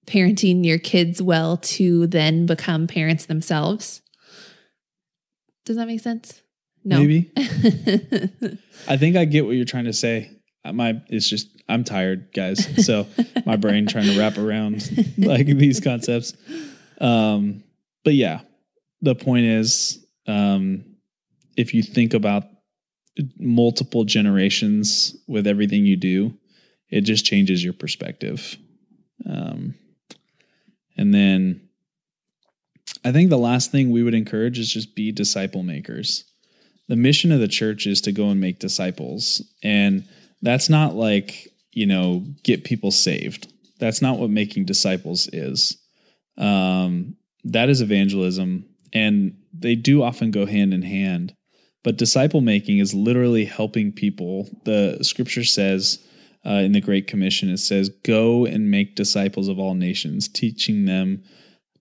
parenting 0.07 0.65
your 0.65 0.79
kids 0.79 1.21
well 1.21 1.57
to 1.57 2.07
then 2.07 2.45
become 2.45 2.87
parents 2.87 3.25
themselves. 3.25 4.01
Does 5.65 5.75
that 5.75 5.87
make 5.87 5.99
sense? 5.99 6.41
No. 6.83 6.99
Maybe. 6.99 7.29
I 8.87 8.95
think 8.97 9.17
I 9.17 9.25
get 9.25 9.45
what 9.45 9.51
you're 9.51 9.65
trying 9.65 9.85
to 9.85 9.93
say. 9.93 10.31
Uh, 10.63 10.71
My 10.71 11.01
it's 11.09 11.29
just 11.29 11.49
I'm 11.67 11.83
tired, 11.83 12.29
guys. 12.33 12.85
So 12.85 13.05
my 13.45 13.57
brain 13.57 13.87
trying 13.87 14.05
to 14.05 14.17
wrap 14.17 14.37
around 14.37 14.89
like 15.17 15.45
these 15.45 15.81
concepts. 15.81 16.33
Um, 17.01 17.63
but 18.05 18.13
yeah, 18.13 18.39
the 19.01 19.15
point 19.15 19.45
is, 19.45 19.99
um, 20.27 20.85
if 21.57 21.73
you 21.73 21.83
think 21.83 22.13
about 22.13 22.45
multiple 23.37 24.05
generations 24.05 25.15
with 25.27 25.47
everything 25.47 25.85
you 25.85 25.97
do, 25.97 26.33
it 26.89 27.01
just 27.01 27.25
changes 27.25 27.63
your 27.63 27.73
perspective. 27.73 28.57
Um, 29.29 29.75
and 30.97 31.13
then 31.13 31.61
I 33.03 33.11
think 33.11 33.29
the 33.29 33.37
last 33.37 33.71
thing 33.71 33.91
we 33.91 34.03
would 34.03 34.13
encourage 34.13 34.59
is 34.59 34.71
just 34.71 34.95
be 34.95 35.11
disciple 35.11 35.63
makers. 35.63 36.23
The 36.87 36.95
mission 36.95 37.31
of 37.31 37.39
the 37.39 37.47
church 37.47 37.85
is 37.85 38.01
to 38.01 38.11
go 38.11 38.29
and 38.29 38.39
make 38.39 38.59
disciples. 38.59 39.41
And 39.63 40.07
that's 40.41 40.69
not 40.69 40.95
like, 40.95 41.49
you 41.71 41.85
know, 41.85 42.25
get 42.43 42.63
people 42.63 42.91
saved. 42.91 43.51
That's 43.79 44.01
not 44.01 44.17
what 44.17 44.29
making 44.29 44.65
disciples 44.65 45.27
is. 45.31 45.77
Um, 46.37 47.15
that 47.43 47.69
is 47.69 47.81
evangelism. 47.81 48.65
And 48.93 49.37
they 49.53 49.75
do 49.75 50.01
often 50.01 50.31
go 50.31 50.45
hand 50.45 50.73
in 50.73 50.81
hand. 50.81 51.33
But 51.83 51.97
disciple 51.97 52.41
making 52.41 52.79
is 52.79 52.93
literally 52.93 53.45
helping 53.45 53.91
people. 53.91 54.49
The 54.65 54.99
scripture 55.01 55.43
says 55.43 55.99
uh, 56.47 56.61
in 56.61 56.71
the 56.71 56.81
Great 56.81 57.07
Commission, 57.07 57.49
it 57.49 57.57
says, 57.57 57.89
Go 58.03 58.45
and 58.45 58.71
make 58.71 58.95
disciples 58.95 59.47
of 59.47 59.59
all 59.59 59.73
nations, 59.73 60.27
teaching 60.27 60.85
them 60.85 61.23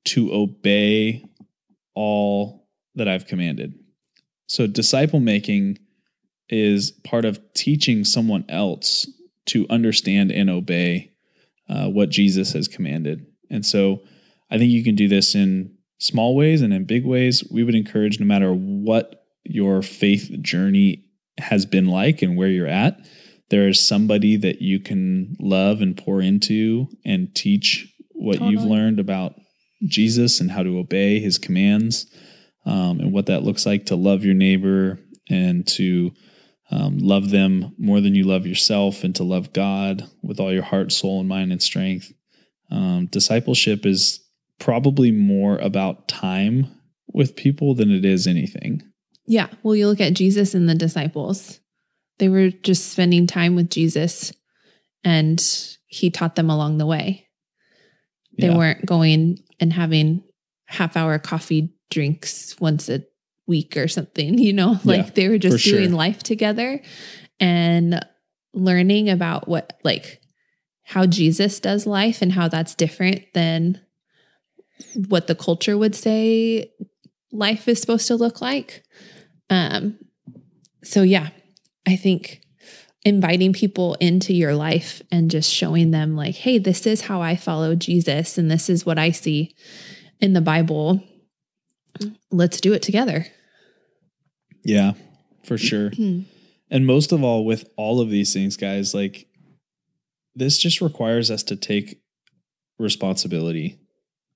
to 0.07 0.33
obey 0.33 1.24
all 1.94 2.66
that 2.94 3.09
I've 3.09 3.26
commanded. 3.26 3.74
So, 4.48 4.66
disciple 4.66 5.20
making 5.20 5.79
is 6.48 6.92
part 7.05 7.24
of 7.24 7.40
teaching 7.55 8.05
someone 8.05 8.44
else 8.48 9.07
to 9.46 9.66
understand 9.70 10.33
and 10.33 10.50
obey 10.50 11.12
uh, 11.68 11.88
what 11.88 12.11
Jesus 12.11 12.52
has 12.52 12.68
commanded. 12.68 13.26
And 13.50 13.64
so, 13.64 14.02
I 14.50 14.59
think 14.59 14.70
you 14.70 14.83
can 14.83 14.94
do 14.94 15.09
this 15.09 15.35
in 15.35 15.76
small 15.98 16.35
ways 16.35 16.62
and 16.62 16.72
in 16.72 16.85
big 16.85 17.05
ways. 17.05 17.44
We 17.50 17.62
would 17.62 17.74
encourage, 17.74 18.18
no 18.18 18.26
matter 18.26 18.52
what 18.52 19.26
your 19.44 19.83
faith 19.83 20.31
journey 20.40 21.05
has 21.38 21.66
been 21.66 21.87
like 21.87 22.22
and 22.22 22.37
where 22.37 22.48
you're 22.48 22.66
at, 22.66 22.98
there 23.50 23.68
is 23.68 23.80
somebody 23.80 24.37
that 24.37 24.61
you 24.61 24.80
can 24.80 25.37
love 25.38 25.80
and 25.80 25.96
pour 25.96 26.20
into 26.20 26.88
and 27.04 27.35
teach 27.35 27.92
what 28.11 28.40
you've 28.40 28.64
learned 28.64 28.98
about 28.98 29.35
Jesus 29.87 30.40
and 30.40 30.50
how 30.50 30.62
to 30.62 30.78
obey 30.78 31.20
his 31.20 31.38
commands 31.38 32.06
um, 32.64 32.98
and 33.00 33.12
what 33.12 33.26
that 33.26 33.42
looks 33.42 33.66
like 33.66 33.87
to 33.87 33.96
love 33.96 34.24
your 34.24 34.35
neighbor 34.35 34.98
and 35.28 35.66
to 35.66 36.12
um, 36.70 36.98
love 36.98 37.30
them 37.30 37.74
more 37.78 38.00
than 38.00 38.14
you 38.14 38.24
love 38.24 38.46
yourself 38.46 39.04
and 39.04 39.14
to 39.16 39.22
love 39.22 39.52
God 39.52 40.09
with 40.22 40.40
all 40.40 40.52
your 40.52 40.62
heart, 40.62 40.90
soul, 40.90 41.20
and 41.20 41.28
mind 41.28 41.52
and 41.52 41.62
strength. 41.62 42.12
Um, 42.70 43.06
discipleship 43.06 43.87
is 43.87 44.20
probably 44.59 45.12
more 45.12 45.59
about 45.59 46.09
time 46.09 46.66
with 47.12 47.37
people 47.37 47.74
than 47.74 47.92
it 47.92 48.04
is 48.04 48.26
anything. 48.26 48.82
Yeah. 49.26 49.48
Well, 49.62 49.76
you 49.76 49.87
look 49.87 50.00
at 50.00 50.14
Jesus 50.14 50.54
and 50.54 50.68
the 50.68 50.74
disciples, 50.74 51.61
they 52.18 52.29
were 52.29 52.50
just 52.50 52.90
spending 52.90 53.26
time 53.26 53.57
with 53.57 53.70
Jesus 53.70 54.33
and 55.05 55.42
he 55.87 56.11
taught 56.11 56.35
them 56.35 56.50
along 56.50 56.79
the 56.79 56.87
way. 56.87 57.29
They 58.38 58.48
Yeah. 58.48 58.57
weren't 58.57 58.87
going 58.87 59.38
and 59.61 59.72
having 59.72 60.22
half 60.66 60.96
hour 60.96 61.18
coffee 61.18 61.72
drinks 61.90 62.57
once 62.61 62.88
a 62.88 63.05
week 63.46 63.76
or 63.76 63.88
something, 63.88 64.38
you 64.46 64.52
know, 64.52 64.79
like 64.85 65.07
Yeah, 65.07 65.11
they 65.14 65.29
were 65.29 65.38
just 65.38 65.55
for 65.57 65.59
sure. 65.59 65.79
doing 65.81 65.92
life 65.92 66.22
together 66.22 66.81
and 67.38 68.05
learning 68.52 69.09
about 69.11 69.46
what, 69.48 69.79
like, 69.85 70.20
how 70.83 71.05
Jesus 71.07 71.61
does 71.61 71.87
life 71.87 72.22
and 72.22 72.33
how 72.33 72.48
that's 72.48 72.74
different 72.74 73.22
than 73.35 73.81
what 75.09 75.26
the 75.26 75.35
culture 75.35 75.76
would 75.76 75.94
say 75.94 76.70
life 77.33 77.68
is 77.68 77.81
supposed 77.81 78.07
to 78.07 78.14
look 78.16 78.40
like. 78.40 78.83
Um, 79.50 79.98
so 80.83 81.02
yeah, 81.02 81.29
I 81.87 81.96
think 81.96 82.42
inviting 83.05 83.53
people 83.53 83.94
into 84.01 84.35
your 84.35 84.55
life 84.55 85.01
and 85.12 85.31
just 85.31 85.53
showing 85.53 85.92
them 85.92 86.16
like, 86.16 86.35
hey, 86.35 86.59
this 86.59 86.87
is 86.87 87.03
how 87.03 87.22
I 87.22 87.37
follow 87.37 87.77
Jesus 87.77 88.37
and 88.37 88.51
this 88.51 88.68
is 88.68 88.85
what 88.85 88.99
I 88.99 89.12
see 89.12 89.55
in 90.20 90.33
the 90.33 90.40
Bible. 90.40 91.03
Let's 92.31 92.61
do 92.61 92.72
it 92.72 92.83
together. 92.83 93.27
Yeah, 94.64 94.92
for 95.44 95.57
sure. 95.57 95.92
And 96.68 96.85
most 96.85 97.12
of 97.12 97.22
all, 97.22 97.44
with 97.44 97.68
all 97.77 98.01
of 98.01 98.11
these 98.11 98.33
things, 98.33 98.57
guys, 98.57 98.92
like 98.92 99.29
this 100.35 100.59
just 100.59 100.81
requires 100.81 101.31
us 101.31 101.44
to 101.44 101.55
take 101.55 102.01
responsibility. 102.79 103.79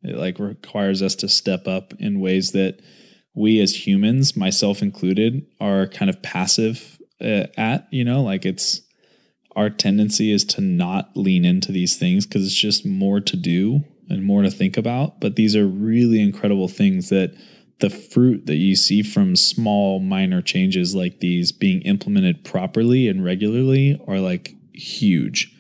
It 0.03 0.17
like 0.17 0.39
requires 0.39 1.03
us 1.03 1.17
to 1.17 1.29
step 1.29 1.67
up 1.67 1.93
in 1.99 2.21
ways 2.21 2.53
that 2.53 2.81
we 3.35 3.61
as 3.61 3.87
humans, 3.87 4.37
myself 4.37 4.81
included, 4.81 5.45
are 5.61 5.89
kind 5.89 6.09
of 6.09 6.23
passive 6.23 7.00
uh, 7.21 7.47
at, 7.57 7.87
you 7.91 8.05
know, 8.05 8.23
like 8.23 8.45
it's 8.45 8.83
our 9.57 9.71
tendency 9.71 10.33
is 10.33 10.45
to 10.45 10.61
not 10.61 11.17
lean 11.17 11.45
into 11.45 11.73
these 11.73 11.97
things 11.97 12.27
because 12.27 12.47
it's 12.47 12.55
just 12.55 12.87
more 12.87 13.21
to 13.21 13.37
do 13.37 13.85
and 14.09 14.25
more 14.25 14.43
to 14.43 14.51
think 14.51 14.77
about. 14.77 15.21
But 15.21 15.37
these 15.37 15.57
are 15.57 15.67
really 15.67 16.21
incredible 16.21 16.69
things 16.69 17.09
that 17.09 17.35
the 17.81 17.91
fruit 17.91 18.47
that 18.47 18.57
you 18.57 18.77
see 18.77 19.03
from 19.03 19.35
small 19.37 20.01
minor 20.01 20.43
changes 20.43 20.95
like 20.95 21.21
these 21.21 21.51
being 21.51 21.81
implemented 21.83 22.45
properly 22.45 23.09
and 23.09 23.25
regularly 23.25 24.01
are 24.07 24.21
like 24.21 24.55
huge. 24.73 25.55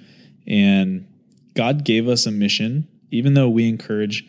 And 0.46 1.06
God 1.54 1.84
gave 1.84 2.08
us 2.08 2.26
a 2.26 2.30
mission, 2.30 2.88
even 3.10 3.34
though 3.34 3.48
we 3.48 3.68
encourage 3.68 4.26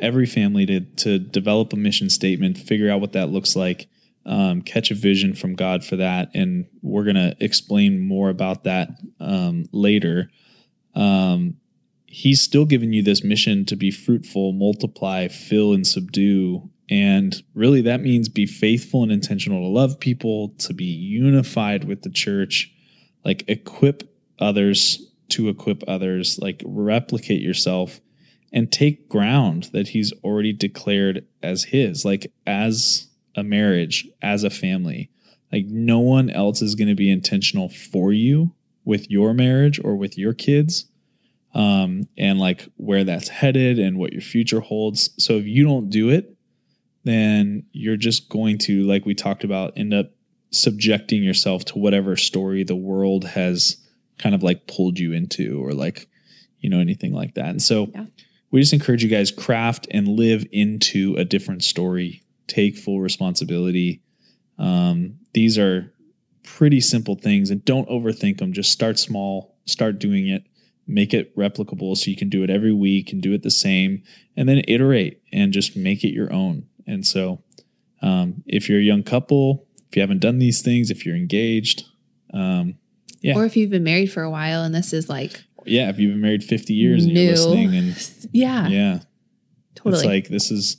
every 0.00 0.26
family 0.26 0.66
to 0.66 0.80
to 0.80 1.18
develop 1.18 1.72
a 1.72 1.76
mission 1.76 2.10
statement, 2.10 2.58
figure 2.58 2.90
out 2.90 3.00
what 3.00 3.12
that 3.12 3.30
looks 3.30 3.54
like, 3.54 3.88
um, 4.26 4.62
catch 4.62 4.90
a 4.90 4.94
vision 4.94 5.34
from 5.34 5.54
God 5.54 5.84
for 5.84 5.96
that, 5.96 6.30
and 6.34 6.66
we're 6.82 7.04
gonna 7.04 7.34
explain 7.40 8.00
more 8.00 8.28
about 8.28 8.64
that 8.64 8.90
um, 9.20 9.66
later. 9.72 10.30
Um, 10.94 11.56
he's 12.06 12.40
still 12.40 12.64
giving 12.64 12.92
you 12.92 13.02
this 13.02 13.24
mission 13.24 13.64
to 13.66 13.76
be 13.76 13.90
fruitful, 13.90 14.52
multiply, 14.52 15.28
fill, 15.28 15.72
and 15.72 15.86
subdue. 15.86 16.70
And 16.88 17.34
really, 17.54 17.80
that 17.82 18.02
means 18.02 18.28
be 18.28 18.46
faithful 18.46 19.02
and 19.02 19.10
intentional 19.10 19.60
to 19.62 19.66
love 19.68 19.98
people, 19.98 20.50
to 20.58 20.74
be 20.74 20.84
unified 20.84 21.84
with 21.84 22.02
the 22.02 22.10
church, 22.10 22.72
like 23.24 23.42
equip 23.48 24.08
others 24.38 25.10
to 25.30 25.48
equip 25.48 25.82
others, 25.88 26.38
like 26.40 26.62
replicate 26.64 27.40
yourself 27.40 28.00
and 28.52 28.70
take 28.70 29.08
ground 29.08 29.70
that 29.72 29.88
he's 29.88 30.12
already 30.22 30.52
declared 30.52 31.26
as 31.42 31.64
his, 31.64 32.04
like 32.04 32.32
as 32.46 33.08
a 33.36 33.42
marriage, 33.42 34.08
as 34.22 34.44
a 34.44 34.50
family. 34.50 35.10
Like 35.52 35.66
no 35.66 36.00
one 36.00 36.30
else 36.30 36.62
is 36.62 36.74
going 36.74 36.88
to 36.88 36.94
be 36.94 37.10
intentional 37.10 37.68
for 37.68 38.12
you 38.12 38.54
with 38.84 39.10
your 39.10 39.32
marriage 39.34 39.80
or 39.82 39.96
with 39.96 40.18
your 40.18 40.34
kids 40.34 40.86
um, 41.54 42.08
and 42.18 42.38
like 42.38 42.68
where 42.76 43.04
that's 43.04 43.28
headed 43.28 43.78
and 43.78 43.96
what 43.98 44.12
your 44.12 44.22
future 44.22 44.60
holds. 44.60 45.10
So 45.22 45.34
if 45.34 45.46
you 45.46 45.64
don't 45.64 45.88
do 45.90 46.10
it, 46.10 46.36
then 47.04 47.64
you're 47.72 47.96
just 47.96 48.28
going 48.28 48.58
to, 48.58 48.82
like 48.84 49.06
we 49.06 49.14
talked 49.14 49.44
about, 49.44 49.74
end 49.76 49.94
up 49.94 50.10
subjecting 50.50 51.22
yourself 51.22 51.64
to 51.66 51.78
whatever 51.78 52.16
story 52.16 52.64
the 52.64 52.74
world 52.76 53.24
has 53.24 53.76
kind 54.18 54.34
of 54.34 54.42
like 54.42 54.66
pulled 54.66 54.98
you 54.98 55.12
into 55.12 55.62
or 55.64 55.72
like, 55.72 56.08
you 56.60 56.68
know, 56.70 56.80
anything 56.80 57.12
like 57.12 57.34
that. 57.34 57.48
And 57.48 57.62
so 57.62 57.90
Yeah. 57.94 58.06
we 58.50 58.60
just 58.60 58.72
encourage 58.72 59.04
you 59.04 59.10
guys 59.10 59.30
craft 59.30 59.86
and 59.90 60.08
live 60.08 60.46
into 60.50 61.14
a 61.16 61.24
different 61.24 61.62
story, 61.62 62.22
take 62.46 62.76
full 62.76 63.00
responsibility. 63.00 64.02
Um, 64.58 65.18
these 65.32 65.58
are 65.58 65.92
pretty 66.42 66.80
simple 66.80 67.16
things 67.16 67.50
and 67.50 67.64
don't 67.64 67.88
overthink 67.88 68.38
them. 68.38 68.52
Just 68.52 68.70
start 68.70 68.98
small, 68.98 69.56
start 69.64 69.98
doing 69.98 70.28
it, 70.28 70.44
make 70.86 71.14
it 71.14 71.34
replicable 71.36 71.96
so 71.96 72.10
you 72.10 72.16
can 72.16 72.28
do 72.28 72.42
it 72.44 72.50
every 72.50 72.72
week 72.72 73.12
and 73.12 73.22
do 73.22 73.32
it 73.32 73.42
the 73.42 73.50
same, 73.50 74.02
and 74.36 74.48
then 74.48 74.62
iterate 74.68 75.22
and 75.32 75.52
just 75.52 75.76
make 75.76 76.04
it 76.04 76.12
your 76.12 76.32
own. 76.32 76.66
And 76.86 77.06
so, 77.06 77.42
um, 78.02 78.42
if 78.46 78.68
you're 78.68 78.80
a 78.80 78.82
young 78.82 79.02
couple, 79.02 79.66
if 79.88 79.96
you 79.96 80.02
haven't 80.02 80.20
done 80.20 80.38
these 80.38 80.60
things, 80.60 80.90
if 80.90 81.06
you're 81.06 81.16
engaged, 81.16 81.84
um, 82.32 82.74
Yeah. 83.22 83.36
Or 83.36 83.46
if 83.46 83.56
you've 83.56 83.70
been 83.70 83.84
married 83.84 84.12
for 84.12 84.22
a 84.22 84.30
while 84.30 84.64
and 84.64 84.74
this 84.74 84.92
is 84.92 85.08
like, 85.08 85.42
yeah, 85.64 85.88
if 85.88 85.98
you've 85.98 86.12
been 86.12 86.20
married 86.20 86.44
50 86.44 86.74
years 86.74 87.04
and 87.04 87.14
New. 87.14 87.20
you're 87.22 87.30
listening, 87.30 87.74
and 87.74 88.28
yeah, 88.32 88.68
yeah, 88.68 88.98
totally. 89.74 89.96
It's 89.96 90.04
like 90.04 90.28
this 90.28 90.50
is 90.50 90.76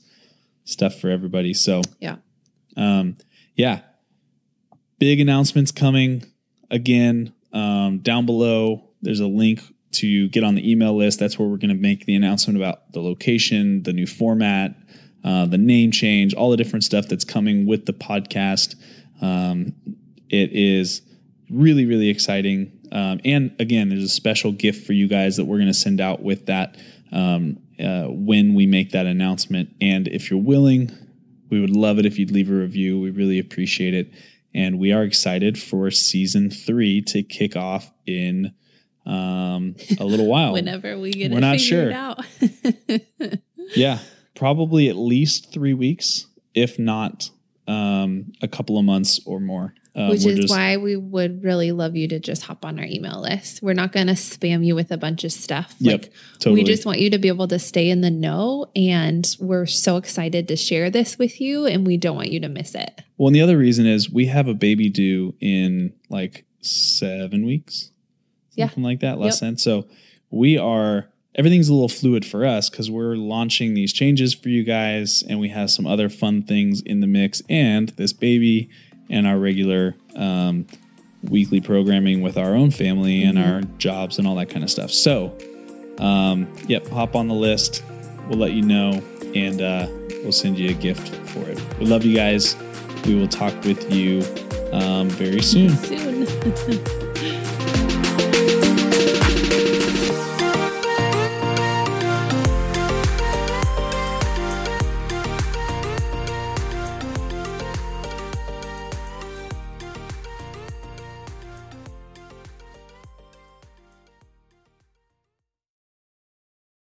stuff 0.65 0.95
for 0.99 1.09
everybody. 1.09 1.53
So 1.53 1.81
Yeah. 1.99 2.17
um, 2.75 3.17
yeah, 3.55 3.81
big 4.99 5.19
announcements 5.19 5.71
coming 5.71 6.23
again 6.69 7.33
um, 7.53 7.99
down 7.99 8.25
below. 8.25 8.89
there's 9.01 9.19
a 9.21 9.27
link 9.27 9.61
to 9.93 10.27
get 10.29 10.43
on 10.43 10.55
the 10.55 10.69
email 10.69 10.95
list. 10.97 11.19
That's 11.19 11.39
where 11.39 11.47
we're 11.47 11.57
going 11.57 11.69
to 11.69 11.81
make 11.81 12.05
the 12.05 12.15
announcement 12.15 12.57
about 12.57 12.91
the 12.91 12.99
location, 13.01 13.83
the 13.83 13.93
new 13.93 14.05
format, 14.07 14.75
uh, 15.23 15.45
the 15.45 15.57
name 15.57 15.91
change, 15.91 16.33
all 16.33 16.49
the 16.51 16.57
different 16.57 16.83
stuff 16.83 17.07
that's 17.07 17.23
coming 17.23 17.65
with 17.65 17.85
the 17.85 17.93
podcast. 17.93 18.75
Um, 19.21 19.73
it 20.29 20.51
is 20.51 21.01
really, 21.49 21.85
really 21.85 22.09
exciting. 22.09 22.71
Um, 22.91 23.21
and 23.23 23.55
again, 23.59 23.89
there's 23.89 24.03
a 24.03 24.09
special 24.09 24.51
gift 24.51 24.85
for 24.85 24.93
you 24.93 25.07
guys 25.07 25.37
that 25.37 25.45
we're 25.45 25.57
going 25.57 25.67
to 25.67 25.73
send 25.73 26.01
out 26.01 26.21
with 26.23 26.47
that 26.47 26.75
um, 27.11 27.59
uh, 27.79 28.05
when 28.07 28.53
we 28.53 28.65
make 28.65 28.91
that 28.91 29.05
announcement. 29.05 29.69
And 29.81 30.07
if 30.07 30.29
you're 30.29 30.41
willing, 30.41 30.91
we 31.49 31.59
would 31.59 31.69
love 31.69 31.99
it 31.99 32.05
if 32.05 32.17
you'd 32.17 32.31
leave 32.31 32.49
a 32.49 32.53
review. 32.53 32.99
We 32.99 33.11
really 33.11 33.39
appreciate 33.39 33.93
it. 33.93 34.11
And 34.53 34.79
we 34.79 34.91
are 34.93 35.03
excited 35.03 35.59
for 35.59 35.91
season 35.91 36.49
three 36.49 37.01
to 37.03 37.23
kick 37.23 37.55
off 37.55 37.91
in 38.05 38.53
um, 39.05 39.75
a 39.99 40.05
little 40.05 40.27
while. 40.27 40.53
Whenever 40.53 40.97
we 40.97 41.11
get 41.11 41.31
We're 41.31 41.37
it 41.37 41.41
not 41.41 41.59
figured 41.59 41.91
sure. 41.91 41.93
out. 41.93 42.25
yeah, 43.75 43.99
probably 44.35 44.89
at 44.89 44.95
least 44.95 45.51
three 45.51 45.73
weeks, 45.73 46.27
if 46.53 46.79
not 46.79 47.29
um, 47.67 48.31
a 48.41 48.47
couple 48.47 48.77
of 48.77 48.85
months 48.85 49.19
or 49.25 49.39
more. 49.39 49.73
Um, 49.97 50.09
Which 50.09 50.25
is 50.25 50.39
just- 50.39 50.49
why 50.49 50.75
we 50.75 50.97
would 50.97 51.41
really 51.41 51.71
love 51.71 51.95
you 51.95 52.05
to 52.09 52.19
just 52.19 52.41
hop 52.43 52.65
on 52.65 52.77
our 52.79 52.85
email 52.85 53.21
list. 53.21 53.61
We're 53.63 53.73
not 53.73 53.93
going 53.93 54.07
to 54.07 54.13
spam 54.13 54.65
you 54.65 54.75
with 54.75 54.91
a 54.91 54.97
bunch 54.97 55.23
of 55.23 55.31
stuff. 55.31 55.73
Yep, 55.79 56.01
Like 56.01 56.11
totally. 56.39 56.55
we 56.55 56.63
just 56.65 56.85
want 56.85 56.99
you 56.99 57.09
to 57.11 57.17
be 57.17 57.29
able 57.29 57.47
to 57.47 57.57
stay 57.59 57.89
in 57.89 58.01
the 58.01 58.11
know 58.11 58.67
and 58.75 59.25
we're 59.39 59.65
so 59.65 59.95
excited 59.95 60.49
to 60.49 60.57
share 60.57 60.89
this 60.89 61.17
with 61.17 61.39
you 61.39 61.65
and 61.65 61.87
we 61.87 61.95
don't 61.95 62.17
want 62.17 62.29
you 62.29 62.41
to 62.41 62.49
miss 62.49 62.75
it. 62.75 63.03
Well, 63.17 63.27
and 63.27 63.35
the 63.35 63.41
other 63.41 63.57
reason 63.57 63.85
is 63.85 64.09
we 64.11 64.25
have 64.25 64.49
a 64.49 64.53
baby 64.53 64.89
due 64.89 65.33
in 65.39 65.93
like 66.09 66.43
seven 66.59 67.45
weeks, 67.45 67.91
Yeah. 68.55 68.65
something 68.67 68.83
like 68.83 68.99
that, 68.99 69.17
less 69.17 69.35
Yep. 69.35 69.39
than. 69.51 69.57
So 69.57 69.85
we 70.29 70.57
are 70.57 71.07
everything's 71.35 71.67
a 71.69 71.73
little 71.73 71.89
fluid 71.89 72.25
for 72.25 72.45
us 72.45 72.69
because 72.69 72.89
we're 72.91 73.15
launching 73.15 73.73
these 73.73 73.91
changes 73.93 74.33
for 74.33 74.47
you 74.49 74.63
guys, 74.63 75.21
and 75.27 75.37
we 75.39 75.49
have 75.49 75.69
some 75.69 75.85
other 75.85 76.07
fun 76.09 76.41
things 76.41 76.81
in 76.81 77.01
the 77.01 77.07
mix, 77.07 77.41
and 77.49 77.89
this 77.97 78.13
baby 78.13 78.69
and 79.09 79.27
our 79.27 79.37
regular 79.37 79.95
um, 80.15 80.65
weekly 81.23 81.59
programming 81.61 82.21
with 82.21 82.37
our 82.37 82.53
own 82.55 82.71
family 82.71 83.23
and 83.23 83.37
Mhm. 83.37 83.45
our 83.55 83.61
jobs 83.77 84.17
and 84.19 84.27
all 84.27 84.35
that 84.35 84.49
kind 84.49 84.63
of 84.63 84.69
stuff. 84.69 84.91
So, 84.91 85.33
um, 85.97 86.47
yep, 86.67 86.87
hop 86.89 87.15
on 87.15 87.27
the 87.27 87.33
list. 87.33 87.83
We'll 88.29 88.39
let 88.39 88.53
you 88.53 88.61
know, 88.61 89.01
and 89.35 89.61
uh, 89.61 89.87
we'll 90.23 90.31
send 90.31 90.57
you 90.57 90.69
a 90.69 90.73
gift 90.73 91.09
for 91.29 91.39
it. 91.49 91.59
We 91.79 91.85
love 91.85 92.05
you 92.05 92.15
guys. 92.15 92.55
We 93.05 93.15
will 93.15 93.27
talk 93.27 93.53
with 93.63 93.91
you 93.93 94.23
um, 94.71 95.09
very 95.09 95.41
soon. 95.41 95.69
Soon. 95.77 96.85